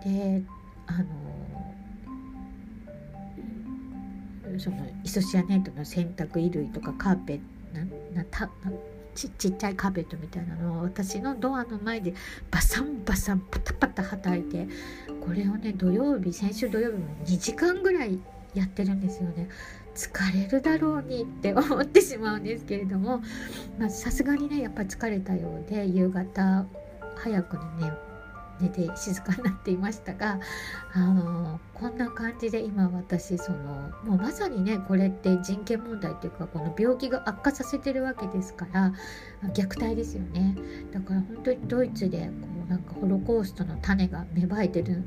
[0.04, 0.42] で
[0.86, 1.06] あの
[4.58, 7.40] そのイソシアネートの洗濯衣類とかカーペッ
[7.72, 8.50] なた
[9.14, 12.14] ちちっちゃいカーペットみたいなのを私のドアの前で
[12.50, 14.66] バサンバサンパタパタはたいて
[15.20, 18.18] これをね土曜日先週土曜日も2時間ぐらい
[18.54, 19.48] やってるんですよね。
[19.94, 23.22] 疲れるだろうにって思ってしまうんですけれども
[23.90, 26.64] さすがにねやっぱ疲れたようで夕方
[27.16, 27.92] 早くにね
[28.60, 30.38] 寝て静かになっていましたが
[30.92, 38.92] あのこんな感じで今私そのもうまさにねこれって人権問題っていうかこの病気が悪化させてるわけですから
[39.54, 40.56] 虐待ですよね。
[40.92, 42.32] だから本当にドイツでこ
[42.66, 45.04] うなんかホロコーストの種が芽生えてるん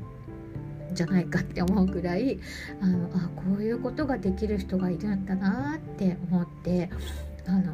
[0.92, 2.38] じゃないかって思うぐらい
[2.80, 6.90] あのあこういうことができる人がいるんだなって思って
[7.46, 7.72] あの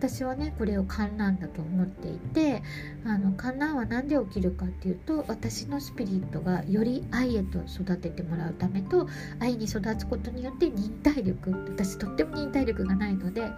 [0.00, 2.62] 私はねこれを観覧だと思っていて
[3.04, 9.06] あの観覧は何で起きるかっていうと私のスピリットがより愛へと育ててもらうためと
[9.40, 13.50] 愛に育つことによって忍耐力私とっても忍耐力がないのであ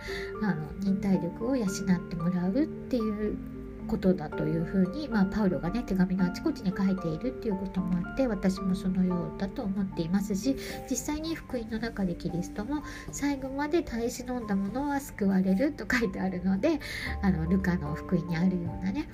[0.53, 1.69] の忍耐力を養っ
[2.11, 3.37] てもらうっていう
[3.87, 10.57] ことだというふうに、まあ、パウロがね手紙のあちこちに書いているっていうこともあって私もそのようだと思っていますし
[10.91, 16.81] 実際に福音の中でキリストも最後まで耐え忍んだものは救われると書いてあるので
[17.23, 19.09] あのルカの福音にあるようなね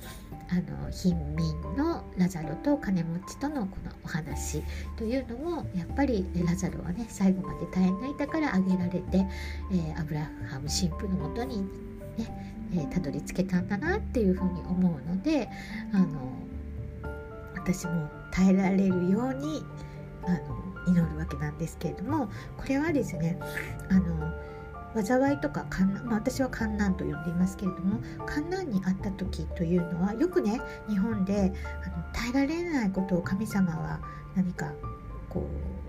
[0.51, 4.63] あの貧民のラザロと金持ちとのこのお話
[4.97, 9.27] というのもやっぱりラザロはね最後まで耐え抜いたからあげられて、
[9.73, 11.63] えー、アブラハム神父のもとに
[12.17, 15.49] ねえー、たどり着けたんだなっていうふうに思うので
[15.93, 16.33] あの
[17.55, 19.65] 私も耐えられるように
[20.25, 23.39] あの祈るわけなんですけれどもこれはですね
[23.91, 24.33] あの
[25.03, 31.53] 災いとか観難、まあ、私は観難と呼んでいますけれども観難にあった時というのはよくね日本で
[31.85, 34.01] あの耐えられないことを神様は
[34.35, 34.73] 何か
[35.29, 35.88] こう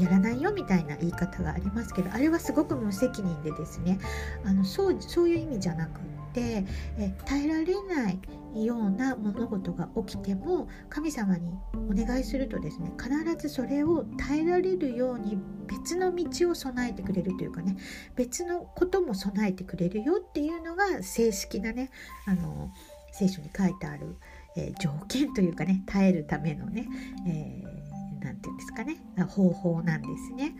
[0.00, 3.98] やらないよみたいな言い方がありますけどあれはすごく無責任でですね
[4.44, 6.64] あのそうそういう意味じゃなくって
[6.98, 17.76] え耐えられないような物事が起きても神様にお願いするとですね必ずそれを耐えられるように別の道を備えてくれるというかね
[18.14, 21.90] 別のことも備えてくれるよっていうのが正式なね
[22.26, 22.70] あの
[23.12, 24.16] 聖書に書いてある、
[24.56, 26.86] えー、条件というかね耐えるためのね、
[27.26, 27.77] えー
[28.20, 30.54] 何て言うんですかね方法なんですね。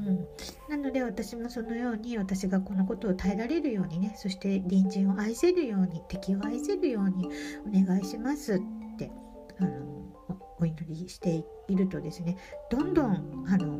[0.00, 0.26] うん、
[0.68, 7.28] なので私もそのように私がこのことを耐えられるようにねそして隣人を愛せるように敵を愛せるように
[7.66, 8.60] お願いしますっ
[8.98, 9.10] て
[9.60, 9.70] あの
[10.58, 12.36] お祈りしているとですね
[12.70, 13.78] どんどんあの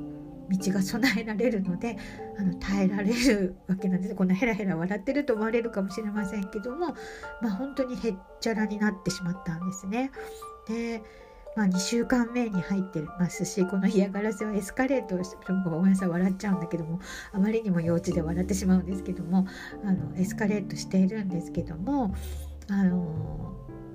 [0.51, 1.97] 道が備えられるので
[2.39, 6.95] あの耐えられるわけなんですこんなヘラヘラ笑ってると思われるかもしれませんけども、
[7.41, 10.11] まあ、本当にへっちゃらになってしまったんですね。
[10.69, 11.03] で
[11.55, 17.01] まあ、2週間目に入ってますしこの嫌がらせはエスカレートしてごめんなさい笑っちゃうんだけども
[17.33, 19.47] あまりにも幼稚で笑ってしまうんですけども
[19.85, 22.15] あのエスカレートしているんですけども
[22.69, 23.53] あの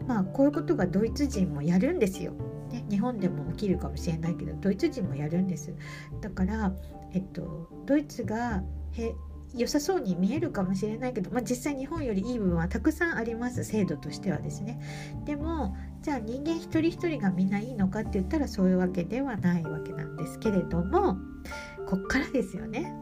[0.08, 2.34] まあこういうことがドイツ人もやるんですよ。
[2.72, 5.74] ね、日本でも起きるかもしれないけどドイツ人もやるんです。
[6.22, 6.74] だから、
[7.14, 9.14] えっと、ドイツがへ
[9.58, 14.80] 良さそうに見えるかもしれないけど、まあ、実際日本よりいい部分はたくさんあります制度としてはですね
[15.26, 21.18] でもじゃあ人間一人一人がみんないいのかって言ったらそういうわけではないわけなんですけれども
[21.88, 22.94] こっからですよね。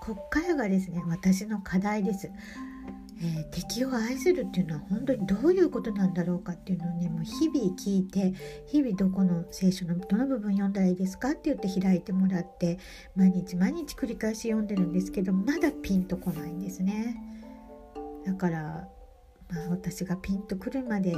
[0.00, 2.30] こっからがですね私の課題です。
[3.22, 8.32] えー、敵を愛するっていうのは本当にどういうことなんだろうかっていうのをねもう日々聞いて
[8.66, 12.78] 日々どこの聖書のどの部分読んだらいいですかって言って開いてもらって
[13.14, 17.16] 毎日毎日繰り返し読んでるんですけどまだピンとこないんですね。
[18.24, 18.88] だから
[19.50, 21.14] まあ私がピンとくるまで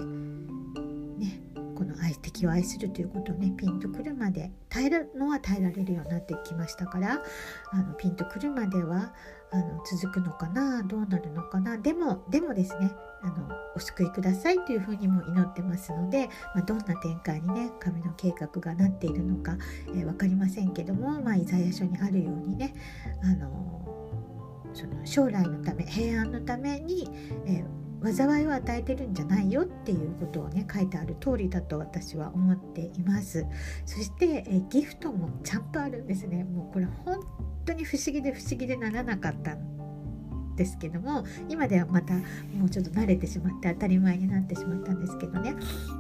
[1.93, 7.23] の愛敵を愛するということをねピンとくるまで耐えるのは耐えられるようになってきましたから
[7.71, 9.15] あのピンとくるまでは
[9.51, 12.91] あの続くのかなどうなるのかなでもでもですね
[13.23, 19.57] あのお救いくださいというふうにも祈ってますので、まあ、どんな展開にね神の計画がなっているのか、
[19.89, 22.75] えー、分かりませんけども、まあ、イザヤ書にあるようにね
[23.23, 23.83] あの
[24.75, 27.09] その将来のため平安のために、
[27.47, 33.47] えー災いを与えてるんじゃないよっていうことをね書いてある通りだと私は思っています。
[33.87, 36.45] そしてえギフトもちゃんとあるんですね。
[36.45, 37.21] もうこれ本
[37.65, 45.55] 当に不思議で不思議でならなかったんですけども今ではまたもうちょっと慣れてしまって当たり前になってしまったんですけどね。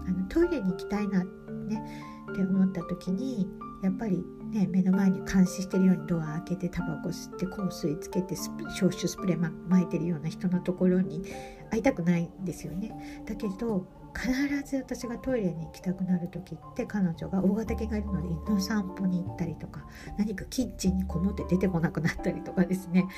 [0.06, 1.82] あのトイレに行きたいなね
[2.30, 3.48] って思った時に
[3.82, 11.24] やっぱりね目の前に監視してるようにドア開けてタバコ吸って香水つけて消臭スプレー、ま、巻いてるような人のところに
[11.72, 13.22] 会いたくないんですよね。
[13.26, 14.30] だけど必
[14.70, 19.86] ず私がトイレに行きたくなる時って彼女が大型犬がいるので犬の散歩に行ったりとか
[20.18, 23.08] 何かキッチンにこもって出てこなくなったりとかですね、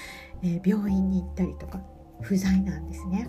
[0.45, 1.81] えー、病院に行ったりとか
[2.23, 3.29] 不在なんですね。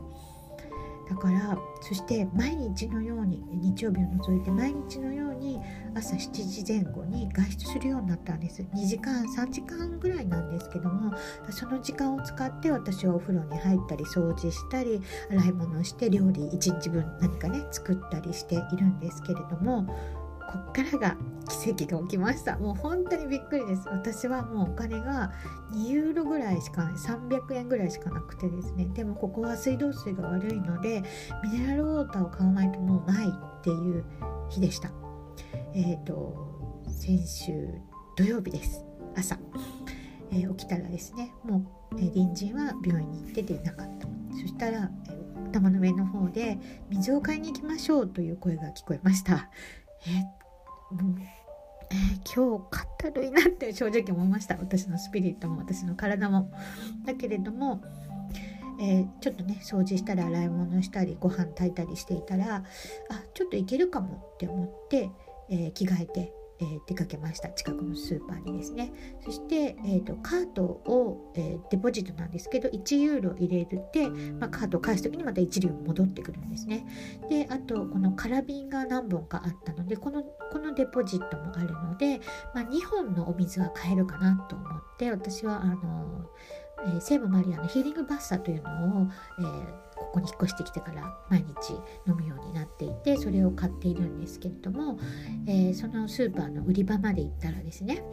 [1.09, 5.59] だからそして毎日のように日曜日を除いて毎日のように
[5.93, 8.63] 朝7時前後に外出するようになったんです。
[8.73, 11.13] 2時間3時間ぐらいなんですけども
[11.51, 19.85] その時間を使って私はお風呂に入ったり掃除したり洗い物をして料理1日分何かね作ったりしているんですけれども
[20.55, 21.17] こっからが
[21.63, 22.57] 奇跡が起きました。
[22.57, 23.87] もう本当にびっくりです。
[23.89, 25.31] 私はもうお金が
[25.73, 26.93] 2ユーロぐらいしかない。
[26.93, 28.85] 300円ぐらいしかなくてですね。
[28.93, 31.03] でもここは水道水が悪いので
[31.43, 34.03] ミネラルウォーターを買わないともうないっていう
[34.49, 34.91] 日でした。
[35.73, 37.69] えっ、ー、と先週
[38.15, 38.83] 土曜日です。
[39.15, 39.37] 朝、
[40.31, 41.57] えー、起きたらですねも
[41.93, 44.07] う、えー、隣人は病院に行ってていなかった。
[44.31, 46.57] そしたら、えー、頭の上の方で
[46.89, 49.49] 水を買いに行きましょうという声が聞こえました。
[50.07, 50.44] えも
[50.91, 50.95] う
[51.91, 54.55] えー、今日かったるいなって正直思いました。
[54.55, 56.51] 私のスピリットも私の体も。
[57.05, 57.81] だけれども、
[58.79, 62.63] えー、ちょっとね掃除したり洗い物したりご飯炊いたりしていたら
[63.09, 65.09] あちょっといけるかもって思って、
[65.49, 67.49] えー、着替えてえー、出かけました。
[67.49, 68.93] 近くのスーパーにですね。
[69.23, 76.85] そして、えーと、カートを、えー、デポジットなんですけど1ユーロ入れるって、まあ、カートを返す時にまた1両戻ってくるんですね。
[77.29, 82.21] であとこのカラビンが何本かあったのでこのこのデポジットもあるので、
[82.53, 86.29] まあ、2本のお水は買えるかなと思って私はあの
[86.85, 89.07] えー、聖母マリアのヒーリングバッサというのを、
[89.39, 91.73] えー、ここに引っ越してきてから毎日
[92.07, 94.99] 飲むようになっていてそれを買っているんですけれども、
[95.47, 98.03] えー、そのスーパーの売り場まで行ったらですね、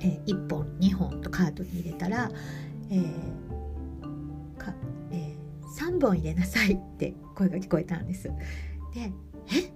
[0.00, 2.30] え1本2本とカートに入れたら、
[2.90, 3.02] え
[4.58, 4.74] か
[5.10, 5.34] え
[5.78, 8.24] 3本入れなさいって声が聞こえたんです。
[8.24, 8.32] で
[9.52, 9.74] え？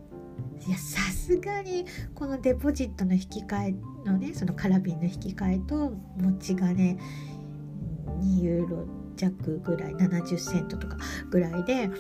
[0.67, 3.75] いやさすがにこのデポジットの引き換
[4.05, 6.99] えのねそのカラビンの引き換えと持ち金
[8.21, 8.87] 2ユーロ
[9.19, 10.97] 弱ぐらい70セントとか
[11.31, 11.91] ぐらいで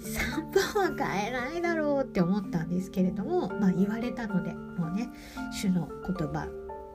[0.00, 5.08] 3本は買えないだろうって思ったんですけれども、まあ、言われたのでもうね
[5.52, 6.48] 主の言葉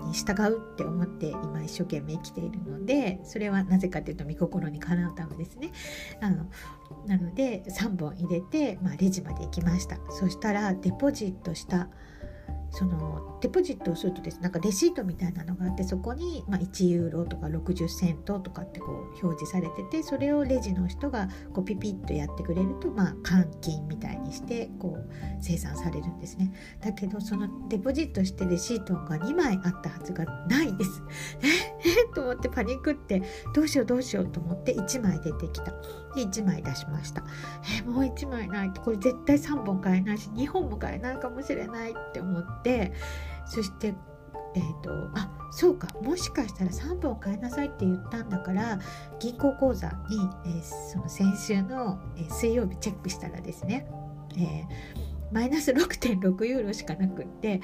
[0.06, 5.72] に従うって思って今一生懸命生きているのでそれはなぜかというと御心にかなうためですね。
[6.22, 6.46] あの
[7.06, 11.90] なので3本入れて、まあ、レジまで行きましたそしたらデポジットした
[12.72, 25.10] そのデポジットをするとですなんかレシートみたいなのがあってそこに、まあ、1ユーロとか60セントとかってこう表示されててそれをレジの人がこうピピッとやってくれると、まあ、換金みたいにしてこう
[25.42, 26.54] 生産されるんですね。
[26.82, 31.02] だけどそのデポジットしてレシートが2枚あったはずがないです。
[31.42, 35.74] ええと思ってパニックってどうしようどうしようと思って1枚出てきた。
[36.16, 37.24] で1枚出しました。
[37.80, 38.72] えもう1枚ない。
[38.72, 42.93] これ絶対3本買えないし2本も買えないかもしれないって思って
[43.45, 43.93] そして
[44.55, 45.88] えーと、あそうか。
[46.01, 48.80] もしかしたら3本買いなさいって言ったんだから
[49.20, 53.88] 銀行口座に、えー、その先週の、えー、水曜日チェックしたらですね、
[54.38, 57.62] えー、マイナス6.6ユーロしかなくって、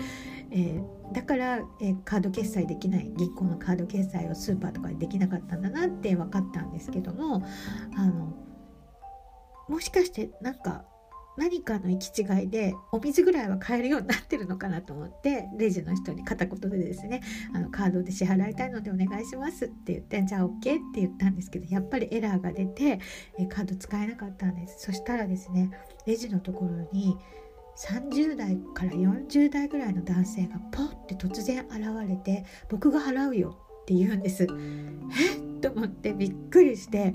[0.51, 0.82] え
[1.13, 7.45] だから、えカード決済できない銀行のカード決済をスーパーとかでできなかったんだなって分かったんですけども
[7.95, 8.34] あの
[9.68, 10.86] もしかしてなんか
[11.38, 17.22] 何かの行き違いでお水ぐらいは買えるようになってるのかなと思ってレジの人に片言でですね
[17.53, 20.61] あのカードで支払いたいのでお願いしますって言ってじゃあ OK っ
[20.93, 22.99] て言ったんですけどやっぱりエラーが出て
[23.49, 24.86] カード使えなかったんです。
[24.86, 25.72] そしたらですね
[26.05, 27.18] レジのところに
[27.78, 34.43] 30代から40代ぐらいの男性がポッて突然現れて僕が払うよって言うんです。
[34.43, 34.47] え？
[34.47, 37.13] っと思ってびっくりして。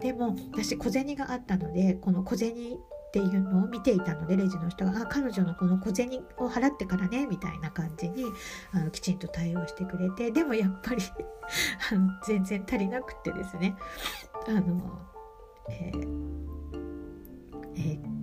[0.00, 8.24] でも私小銭があったのでこの小銭っていうのを見ていたのでレジの人が「あ彼女のこの小銭を払ってからね」みたいな感じに
[8.72, 10.30] あのきちんと対応してくれて。
[10.30, 11.02] でもやっぱり
[11.90, 13.74] あの全然足りなくってですね。
[14.46, 15.00] あの、
[15.68, 16.28] えー
[17.76, 18.17] えー、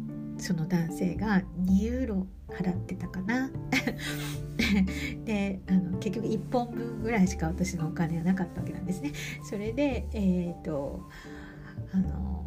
[0.45, 3.49] その男性が2ユーロ払ってたかな
[5.25, 9.11] であの結局1本分ぐらいしか私のお金はなかったわけなんですね。
[9.43, 11.09] それでえっ、ー、と
[11.91, 12.45] あの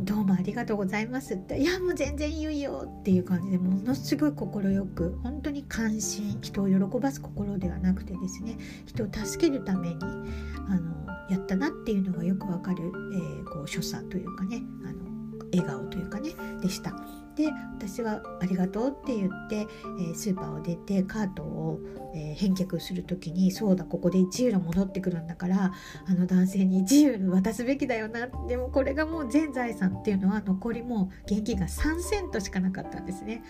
[0.00, 4.46] どうもありがとうございますっていやもう全然いいよいいよっていう感じでものすごい快
[4.86, 15.07] く本当に関心人を喜ばす心ではなくてですね人を助けるためにあのやったなっていうのがよくわかる、えー、こう所作というかねあの
[15.52, 16.30] 笑顔というかね
[16.60, 16.92] でした。
[17.38, 19.68] で私は「ありがとう」って言って、
[20.00, 21.80] えー、スーパーを出てカートを、
[22.12, 25.72] えー、返却する時にそうだここで1ユーロ戻ってくるんだから
[26.06, 33.44] あの男性に1ユーロ渡すべきだよなでもこれがもう全財産っていうのは残りもう現金が3セントしかなかったんですね。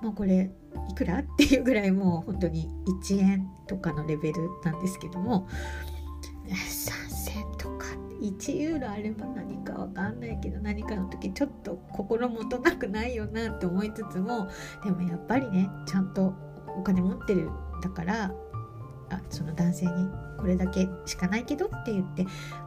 [0.00, 0.50] もうこれ
[0.90, 2.68] いくらっていうぐらいもう本当に
[3.04, 5.48] 1円とかのレベルなんですけども
[6.48, 6.54] 3
[7.08, 7.61] セント
[8.22, 14.48] 1ユーロあれば何かわかんないけど何かの時ちょっと心もとなくないよなって思いつつも
[14.84, 16.34] でもやっぱりねちゃんと
[16.78, 17.50] お金持ってる
[17.82, 18.32] だから
[19.32, 20.08] その男性に
[20.38, 22.26] これだけしかないけどって言って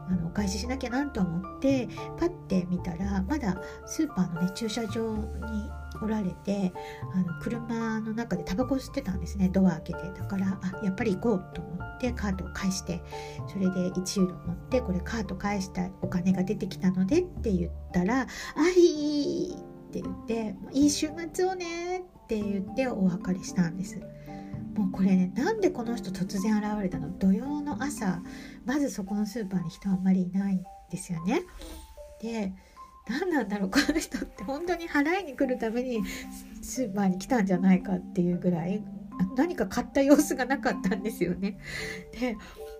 [0.09, 1.87] あのお返ししなきゃなと思って
[2.17, 5.69] パッて見たらまだスーパーのね駐車場に
[6.01, 6.73] おられて
[7.13, 13.01] あの車の中でタバコ吸ってたんですねドア開けてだからあやっぱり行こうと思ってカートを返して
[13.47, 18.21] それで1ユーロ持ってこれカート返したお金が出てきたのでって言ったら
[18.55, 23.99] 「あいい!」って言って「いい週末をね」って言ってお別れしたんです。
[24.75, 27.09] もうこれねなんでこの人突然現れたの？
[27.17, 28.21] 土曜の朝
[28.65, 31.43] まずそこのスーパーに人あんまりいないんですよね。
[32.21, 32.53] で
[33.07, 36.01] 何なんだろうこの人って本当に払いに来るために
[36.61, 38.83] スーパーに来たんじゃないかっていうぐらい
[39.37, 41.57] 何か買った様子がなかったんですよね。
[42.19, 42.35] で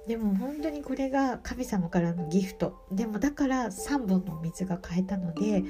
[0.08, 5.64] でも本当にこれが神様からのギフトでもだから3本の水が買えたので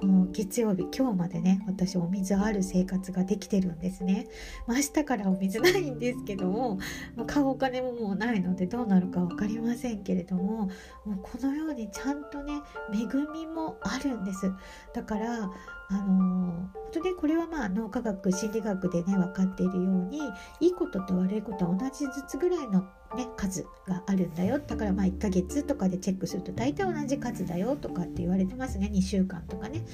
[0.00, 4.28] この月曜日今日までね私お水ある生活ができてるんですね、
[4.66, 6.76] まあ、明日からお水ないんですけども
[7.16, 10.70] もう買うお金ももうないのでどうなるか分かりませんけれども
[11.04, 12.62] もうこのようにちゃんとね
[12.94, 14.50] 恵みもあるんです。
[14.94, 15.50] だから
[15.90, 20.20] あの本当にこれはまあ脳科学心理学でね分かっているように
[20.60, 22.84] いいことと悪いことは同じずつぐらいの、
[23.16, 24.60] ね、数があるんだよ。
[24.64, 28.90] だからまあ1ヶ月とかでチェックすると大体同じ数だよとかって言われてますね。
[28.92, 29.84] 2週間とかね。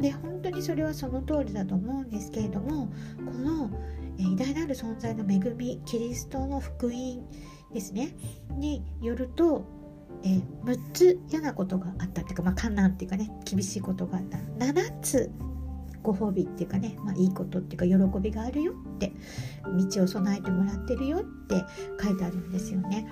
[0.00, 2.88] で本当にそれはその通りだと思うんですけれども
[3.24, 3.70] この、
[4.18, 6.94] え偉大なる存在の恵みキリストの福音
[7.72, 8.16] ですね。
[8.50, 9.64] によると
[10.22, 14.38] えー、6つ嫌なことがあったっていうか、まあ、観難っていうかね厳しいことがあった。
[14.64, 15.30] 7つ
[16.06, 19.12] ご褒美っていうかね、まあ、いいことっていうか喜びがあるよって
[19.92, 21.64] 道を備えてもらってるよって
[22.00, 23.08] 書いてあるんですよね。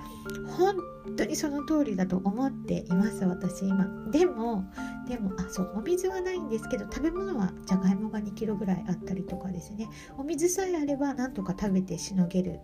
[0.57, 0.77] 本
[1.17, 3.85] 当にその通りだと思っています私今。
[4.11, 4.63] でも
[5.09, 12.61] でもあそうお水はないんですけど食べ物はじゃがいもが2キロぐらいあったりとかですねお水さえあればなんとか食べてしのげる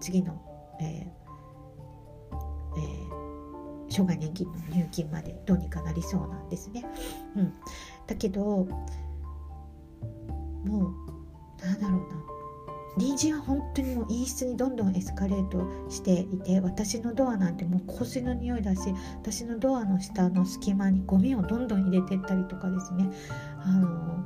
[0.00, 0.42] 次の、
[0.80, 1.22] えー
[2.78, 3.22] えー
[3.92, 6.82] 障害年金の入金までどうにかなりそうなんですね。
[7.36, 7.52] うん、
[8.06, 8.66] だけど
[10.64, 12.22] もうなんだろうな。
[12.94, 18.80] 隣人は本当にもう陰湿にどんどんエスカレートしていて私のドアなんてもう香水の匂いだし
[19.22, 23.10] 私のドアの下の隙間にゴミをどんどん入れてったりとかですね。
[23.64, 24.22] あの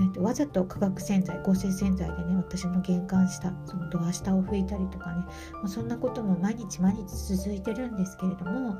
[0.00, 8.76] えっと、わざと化学洗剤合成洗剤でね私の玄関下そのドア下を拭いたりとかね、まあ、そんなことも毎日毎日続いてるんですけれども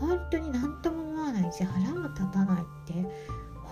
[0.00, 3.06] 本当に何とも思わないし腹も立たないって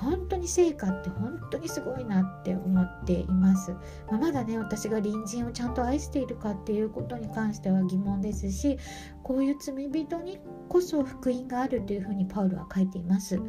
[0.01, 3.73] 本当に成果って本当にすごいなって思っています、
[4.11, 8.79] まあ、まだね私が隣人をちゃんと愛しているかっていうことに関しては疑問ですし
[9.23, 10.39] こういう罪人に
[10.69, 13.37] こそ福音があるというふうにパウロは書いています。
[13.37, 13.47] がど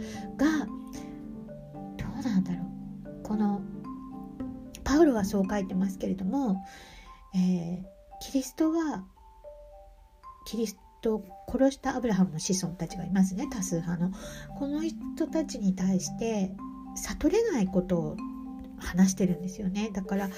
[2.20, 3.24] うなんだろう。
[3.24, 3.62] この
[4.84, 6.64] パウロはそう書いてますけれども、
[7.36, 7.84] えー、
[8.22, 9.04] キリストが
[10.46, 13.48] キリスト殺したアブラハムの子孫たちがいますね。
[13.52, 14.12] 多数派の。
[14.58, 16.52] この人たちに対して
[16.96, 18.18] 悟れないことを
[18.80, 19.90] 話してるんですよね。
[19.94, 20.30] だから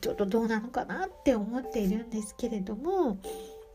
[0.00, 3.18] ちょっとどうなのかなって思っているんですけれども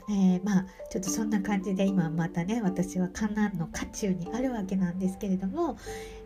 [0.09, 5.77] えー、まあちょっとそんな感じで今またね私は観覧の渦中にあるわけなんですけれども、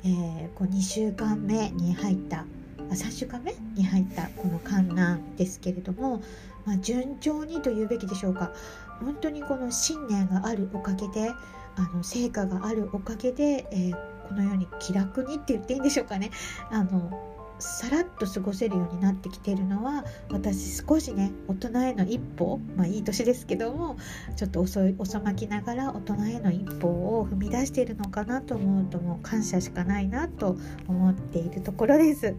[0.03, 2.45] えー、こう2週間目に入った
[2.89, 6.21] あ3週間目に入ったこの観覧ですけれども、
[6.65, 8.51] まあ、順調にと言うべきでしょうか。
[8.99, 11.29] 本当にこの信念があるおかげで
[11.75, 16.31] あの成果があるおかげで、えー、このように気楽にって言っていいんでしょうかね。
[16.71, 23.97] あのさらっと過ごせるようになってきてるのは私少しね大人への一歩まあいい年ですけども
[24.35, 32.35] ちょっと遅い遅まきながら大人への一歩を踏み出しているのかなと思うともう感謝しかないなと思っているところです、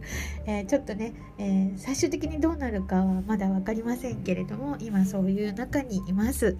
[0.46, 6.56] えー、ちょっとね、えー、最終的にどうなるかはまだ分かりませんけれども今そういう中にいます。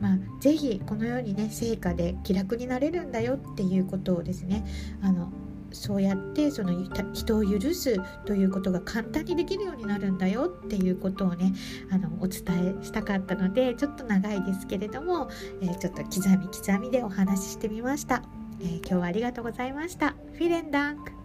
[0.00, 4.64] まあ、ぜひこのようにね成果で気楽になれるんだよっていうことをですね
[5.02, 5.32] あの
[5.72, 6.72] そうやってその
[7.12, 11.54] 人を許すということが簡単にできるようになるんだよっていうことをね
[11.90, 15.28] あのお伝えしたかったのでちょっと長いですけれども、
[15.60, 18.22] えー、ちょっと刻み刻みでお話ししてみました、
[18.60, 20.14] えー、今日はありがとうございました。
[20.32, 21.17] フィレンダンク。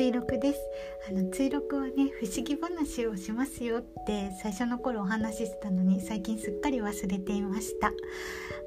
[0.00, 0.60] 追録です。
[1.10, 7.88] あの追録はね不思議話をしますよって最初の頃お話ししてたのに最近すっかり忘れていました。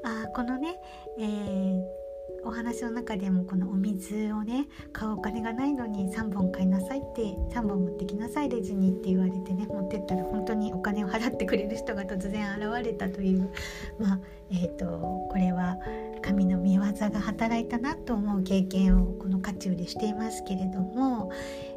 [0.03, 0.75] あこのね、
[1.17, 2.02] えー
[2.45, 7.21] お話の中でもこのお水をね買うお金がないのに3本買いなさいって
[7.53, 13.51] 3本持ってきなさいレジにって言われてね持ってったら本当にお金を払ってくれる人が突然現れたという
[13.99, 14.19] まあ
[14.51, 15.77] えーと、これは
[16.21, 21.31] 神の御業が働いたなと思う経験をこの渦中でしていますけれども、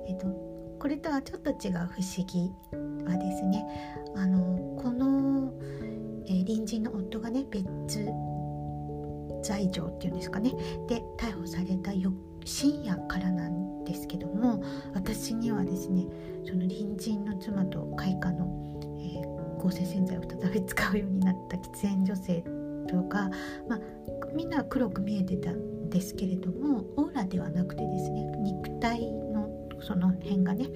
[0.06, 0.26] えーと、
[0.78, 2.52] これとはちょっと違う不思議
[3.04, 3.64] はですね
[4.14, 5.52] あのこの、
[6.26, 7.64] えー、隣人の夫がね別
[9.42, 10.52] 罪状っていうんですかね。
[10.88, 11.92] で逮捕された
[12.44, 14.62] 深夜からなんですけども
[14.94, 16.06] 私にはですね
[16.44, 22.44] その隣人の妻と開花の、えー、合成洗剤を再び使うようになった喫煙女性
[22.88, 23.30] とか、
[23.68, 23.80] まあ、
[24.34, 29.48] みんな黒く見えてたんですけれどもオーラではなくてですね肉体の
[29.80, 30.66] その辺がね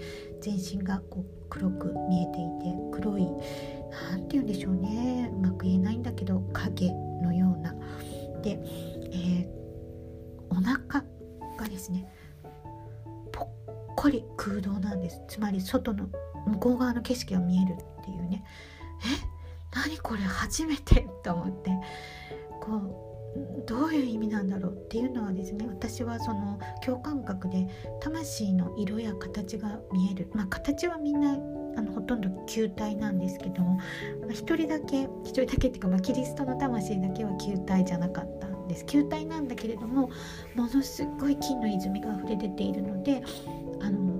[0.40, 3.26] 全身がこう黒く見えていて黒い
[4.10, 5.30] 何て言うんでしょうね。
[5.32, 6.92] うまく言えないんだけど影。
[8.42, 8.58] で、
[9.12, 9.48] えー、
[10.50, 11.04] お腹
[11.58, 12.06] がですね
[13.32, 13.48] ぽっ
[13.96, 15.20] こり空洞なんです。
[15.28, 16.08] つまり外の
[16.46, 18.44] 向こう側の景色が見えるっていうね。
[19.02, 19.76] え？
[19.76, 20.20] 何これ？
[20.20, 21.06] 初めて？
[21.22, 21.70] と思って。
[22.60, 23.09] こう
[23.66, 27.68] どういう意味なんだろうっていうのはですね私はその共感覚で
[28.00, 30.28] 魂の色や形が見える。
[30.34, 31.34] まあ形はみんな
[31.76, 33.82] あのほとんど球体なんですけども、ま
[34.26, 38.84] あ、1人だけ1人だけっていうか、まあ、キリストの魂だけは球体じゃなかったんです。
[38.86, 40.10] 球体なんだけれども
[40.56, 43.22] ものすごい金の泉が溢れ出ているので
[43.80, 44.10] あの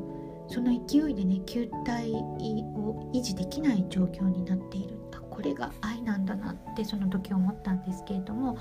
[0.49, 5.00] その勢いでね球体を維持できない状況になっている
[5.41, 8.59] これが愛なんだなってその時思ったんですけれども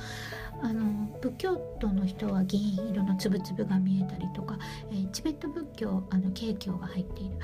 [0.62, 4.58] あの仏教徒の人は銀色のつぶつぶが見えたりとか、
[4.90, 7.36] えー、チベット仏教あの景教が入っている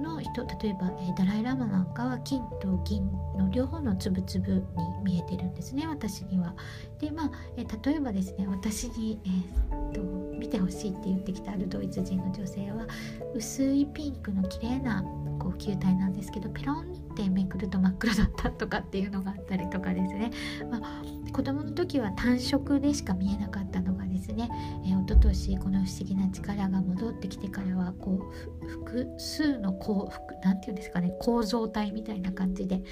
[0.00, 4.62] の人例えば、えー、ダライ・ラマなんかは金と銀の両方のつぶつぶに
[5.04, 6.54] 見えてるんですね私には。
[6.98, 10.00] でまあ、えー、例えばですね私に、えー、っと
[10.38, 12.86] 見てほしいって言ってきたあるドイツ人の女性は
[13.34, 15.04] 薄いピンクの綺麗な
[15.52, 16.80] こう球体なんですけどペロン
[17.12, 20.30] ってめくると真っ黒だったとかっていうのがあったりとかですね、
[20.70, 24.48] まあ、子供の時は単色でしか見えなかったのがですね、
[24.86, 28.30] えー、一昨年この不思議な力が戻ってきてからはこ
[28.62, 32.82] う複数のこう何て言うんですかね構造体みたいな感じで、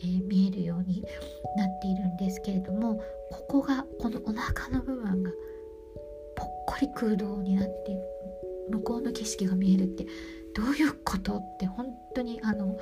[0.00, 1.02] えー、見えるように
[1.56, 3.00] なっているんですけれども
[3.30, 5.30] ここがこのお腹の部分が
[6.34, 7.96] ぽっこり空洞になって
[8.70, 10.06] 向こうの景色が見えるって
[10.58, 11.86] どういうことって本
[12.16, 12.76] 当にあの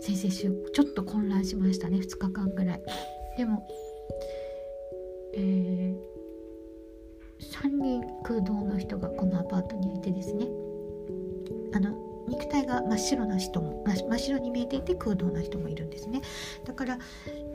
[0.00, 1.98] 先々週ちょっと混乱しましたね。
[1.98, 2.82] 2日間ぐらい。
[3.38, 3.64] でも
[5.34, 5.96] えー、
[7.40, 10.46] 3人空洞の人がこのアパートにいてですね。
[11.74, 11.96] あの
[12.28, 16.22] 肉体が真っ白な人も真っ白に見えていて空洞な人もいるんですね。
[16.64, 16.98] だから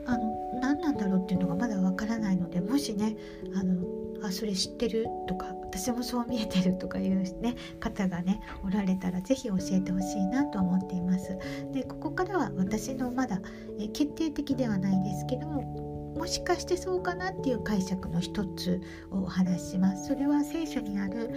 [0.06, 3.16] あの何なんだろうっていうのがまだわからないのでもしね
[3.54, 3.84] あの
[4.22, 5.06] あそれ知ってる？
[5.28, 11.36] とか私もそう見えてるとかいうね方がねおられたら是非教えてほしいなと思っています。
[11.72, 13.40] でここからは私のまだ
[13.78, 20.08] え決定的ではないですけどももしかしてそうかなっていう解釈の一つをお話しします。
[20.08, 21.30] それは聖書にある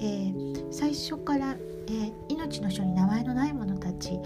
[0.00, 1.54] えー、最初から、
[1.86, 4.18] えー、命の書に名前のない者たち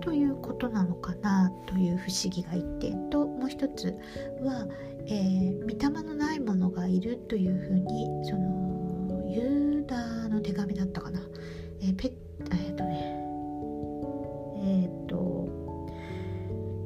[0.00, 3.98] ということなのかなという不思議が一点ともう一つ
[4.40, 4.66] は、
[5.06, 11.20] えー、御霊のないものがいるというふうにそのユーダの手紙だったかな、
[11.80, 12.12] えー、ペ
[12.52, 13.16] えっ、とね
[14.62, 15.48] えっ、と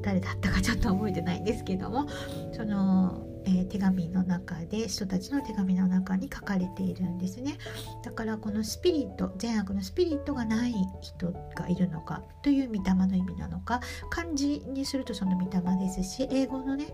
[0.03, 2.07] 誰だったかちょっと覚えてないんですけども
[2.53, 7.59] そのえー、手紙の中で人たちの手紙の中に書かれているんですね。
[8.03, 13.81] だからこのスピリット善悪のスピリットがない人がいるのかという御霊の意味なのか
[14.11, 16.87] 漢字にするとその御霊ですし英語のね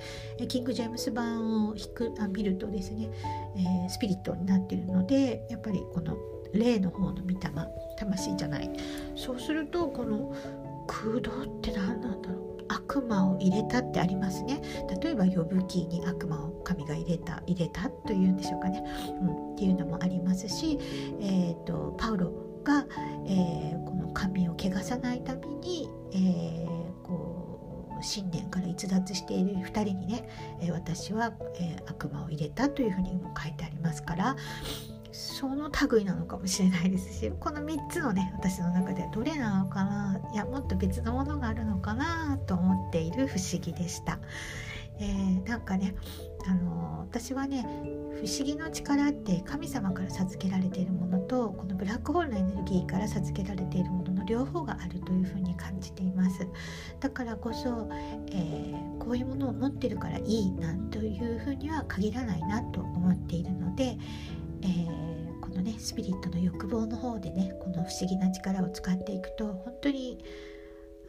[0.48, 3.08] キング・ジェームス版を引くあ見るとですね、
[3.56, 6.16] えー、スピリットになっているのでやっぱりこの
[6.52, 7.36] 霊の方の御霊
[7.98, 8.70] 魂じゃない。
[9.14, 10.34] そうするとこの
[10.86, 12.59] 空洞って何なんだろう。
[12.70, 14.60] 悪魔を入れたってありますね。
[15.02, 18.84] 例えば呼ぶ記に悪魔を神が入れた入れたというんでしょうかね、
[19.20, 20.78] うん、っていうのもありますし、
[21.20, 22.86] えーと、パウロが、
[23.26, 30.28] えー、この神を汚さないために、えー、こう信念から逸脱している2人にね、
[30.60, 34.36] えー、私は、え悪魔を入れたというふうにも書いてありますから
[35.12, 44.18] その類なのかもしれないですしこの3つのね私の中ではどれなのかないやもっと別のものがあるのかなと思っている不思議でした。
[45.02, 45.94] えー、なんかね
[46.46, 47.66] あの私はね
[48.22, 56.46] 不思議の力って神様から授けられているものとこのブラックホールのエネルギーから授けられているものの両方があるというふうに感じています
[57.00, 57.88] だからこそ、
[58.30, 63.96] えー、こういうものを持ってるからいいなというふうには限らないなと思っているので、
[64.62, 70.18] えー、このねスピリットの欲望の方でねこの不思議な力を使っていくと本当に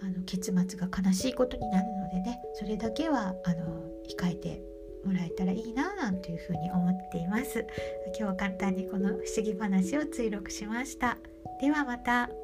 [0.02, 4.62] あの結末が悲しいことになるのでねそれだけはあの控えて
[5.06, 7.66] もらえたらいいななんていうふうに思っています。
[8.08, 11.18] 今日は簡単にこの不思議話を追録しました。
[11.60, 12.41] ではまた。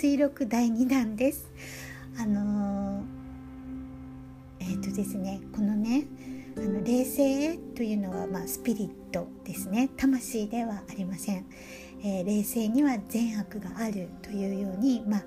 [0.00, 1.46] 追録第2弾です。
[2.18, 3.02] あのー、
[4.60, 6.06] えっ、ー、とですねこのね
[6.56, 11.44] あの冷静というのは、まあ、スピリットですね魂ではありません、
[12.02, 15.24] えー、冷静には善悪があるというように、まあ、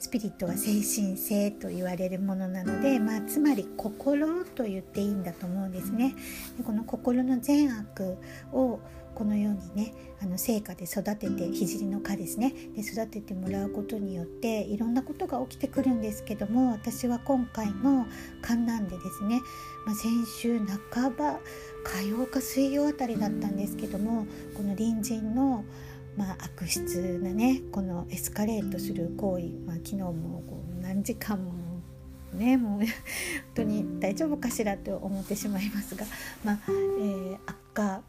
[0.00, 6.16] スピリットは精神性と言われるものなので、まあ、つまり心と言っていいんだと思うんですね。
[6.56, 8.16] でこの心の善悪
[8.52, 8.80] を
[9.18, 12.54] このようにねあの成果で育てて聖の花ですね。
[12.76, 18.06] で育ててもらうことによっていろんなことが起きてくるんですけども私は今回の
[18.40, 19.40] 観覧でですね、
[19.84, 20.60] まあ、先週
[20.92, 21.40] 半ば
[21.82, 25.64] 火曜か水曜あたりだったんですけどもこの隣人の
[26.16, 31.52] まあ、悪質なねこのエスカレートする行為、まあ、昨日もこう何時間も
[32.34, 32.88] ねもう本
[33.54, 36.06] 当に大丈夫かしらと思ってしまいますが、
[36.44, 38.02] まあえー、悪化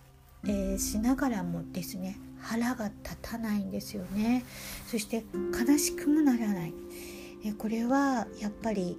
[0.45, 4.45] えー、しながらもですね腹が立たないんですよね。
[4.87, 6.73] そして悲しくもならない、
[7.45, 8.97] えー、これはやっぱり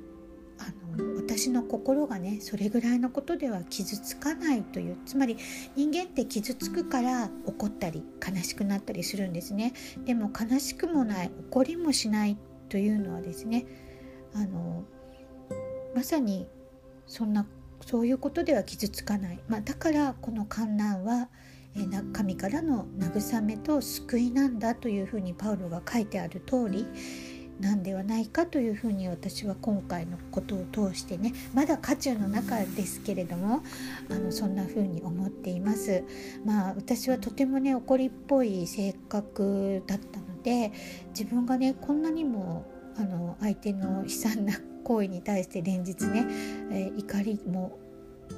[0.59, 4.99] あの私の心がねそれぐらいのことでは傷つかないという。
[5.07, 5.38] つまり
[5.74, 9.72] 人間って傷つくから怒ったり悲しくなったりするんですね。
[10.05, 12.36] でも悲しくもない怒りもしない
[12.68, 13.66] というのはですね
[14.34, 14.84] あの
[15.95, 16.47] まさに
[17.07, 17.47] そんな
[17.91, 21.28] そういうことでは傷つかない、まあ、だからこの観難は、
[21.74, 26.86] えー、神からの慰めと救いなんだというふうにパウロが書いてある通り
[27.59, 33.64] なんではないかというふうに私は今回のことを通してねまだ渦中の中ですけれども
[34.09, 36.05] あのそんなふうに思っています。
[36.45, 40.70] まあ私はとてもね怒りっぽい性格だったので
[41.09, 42.64] 自分がねこんなにも
[42.97, 44.53] あの相手の悲惨な
[44.84, 46.26] 行為に対して連日ね、
[46.72, 47.80] えー、怒りも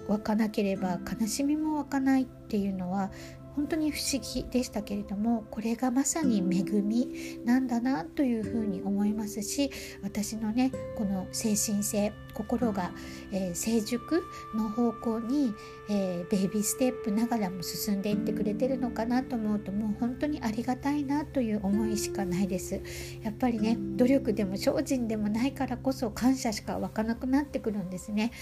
[0.09, 3.11] 湧かなければ悲しみも湧かないっていうのは
[3.57, 9.71] 本当に不思議でしたけれどもこれがまさに恵みなんだなというふうに思いますし
[10.03, 12.93] 私のねこの精神性心が、
[13.31, 14.23] えー、成熟
[14.55, 15.55] の方向に、
[15.91, 22.81] えー、ベイビーステップながらも進んでいってくれてるのかなと思うともう本当にありがたいなという思いしかないです。
[23.23, 28.33] やっぱりね努力でも精進でもないからこそ感謝しか湧かなくなってくるんですね。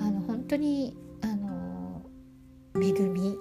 [0.00, 2.02] あの本当にあの
[2.76, 3.36] 恵み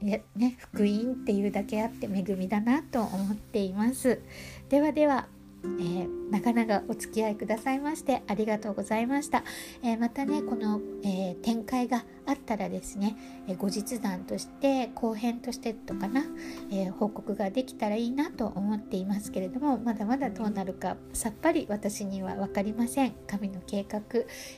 [0.00, 0.24] ね、
[0.58, 4.20] 福音っていうだけあって恵みだなと思っています。
[4.68, 5.28] ではでは。
[5.64, 9.42] えー、なかなかお付き合いくださいましてありがとうございました、
[9.82, 13.16] えー、またねこの、えー、展開があったらですね、
[13.46, 16.24] え後日談として後編としてとかな、
[16.72, 24.02] え報告ができたらいいなと思っていますけれどもまだまだどうなるかさっぱり私には分かりません神の計画、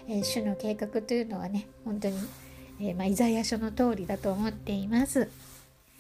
[0.09, 2.16] え主の計画というのはね本当に、
[2.81, 5.29] えまあ、イザヤ書の通りだと思っています。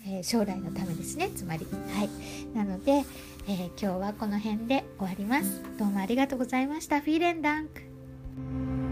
[0.06, 1.30] え将来のためですね。
[1.30, 2.10] つまりはい。
[2.56, 3.04] なので、
[3.48, 5.62] えー、今日はこの辺で終わります。
[5.78, 7.00] どうもありがとうございました。
[7.00, 8.87] フィーレンダンク。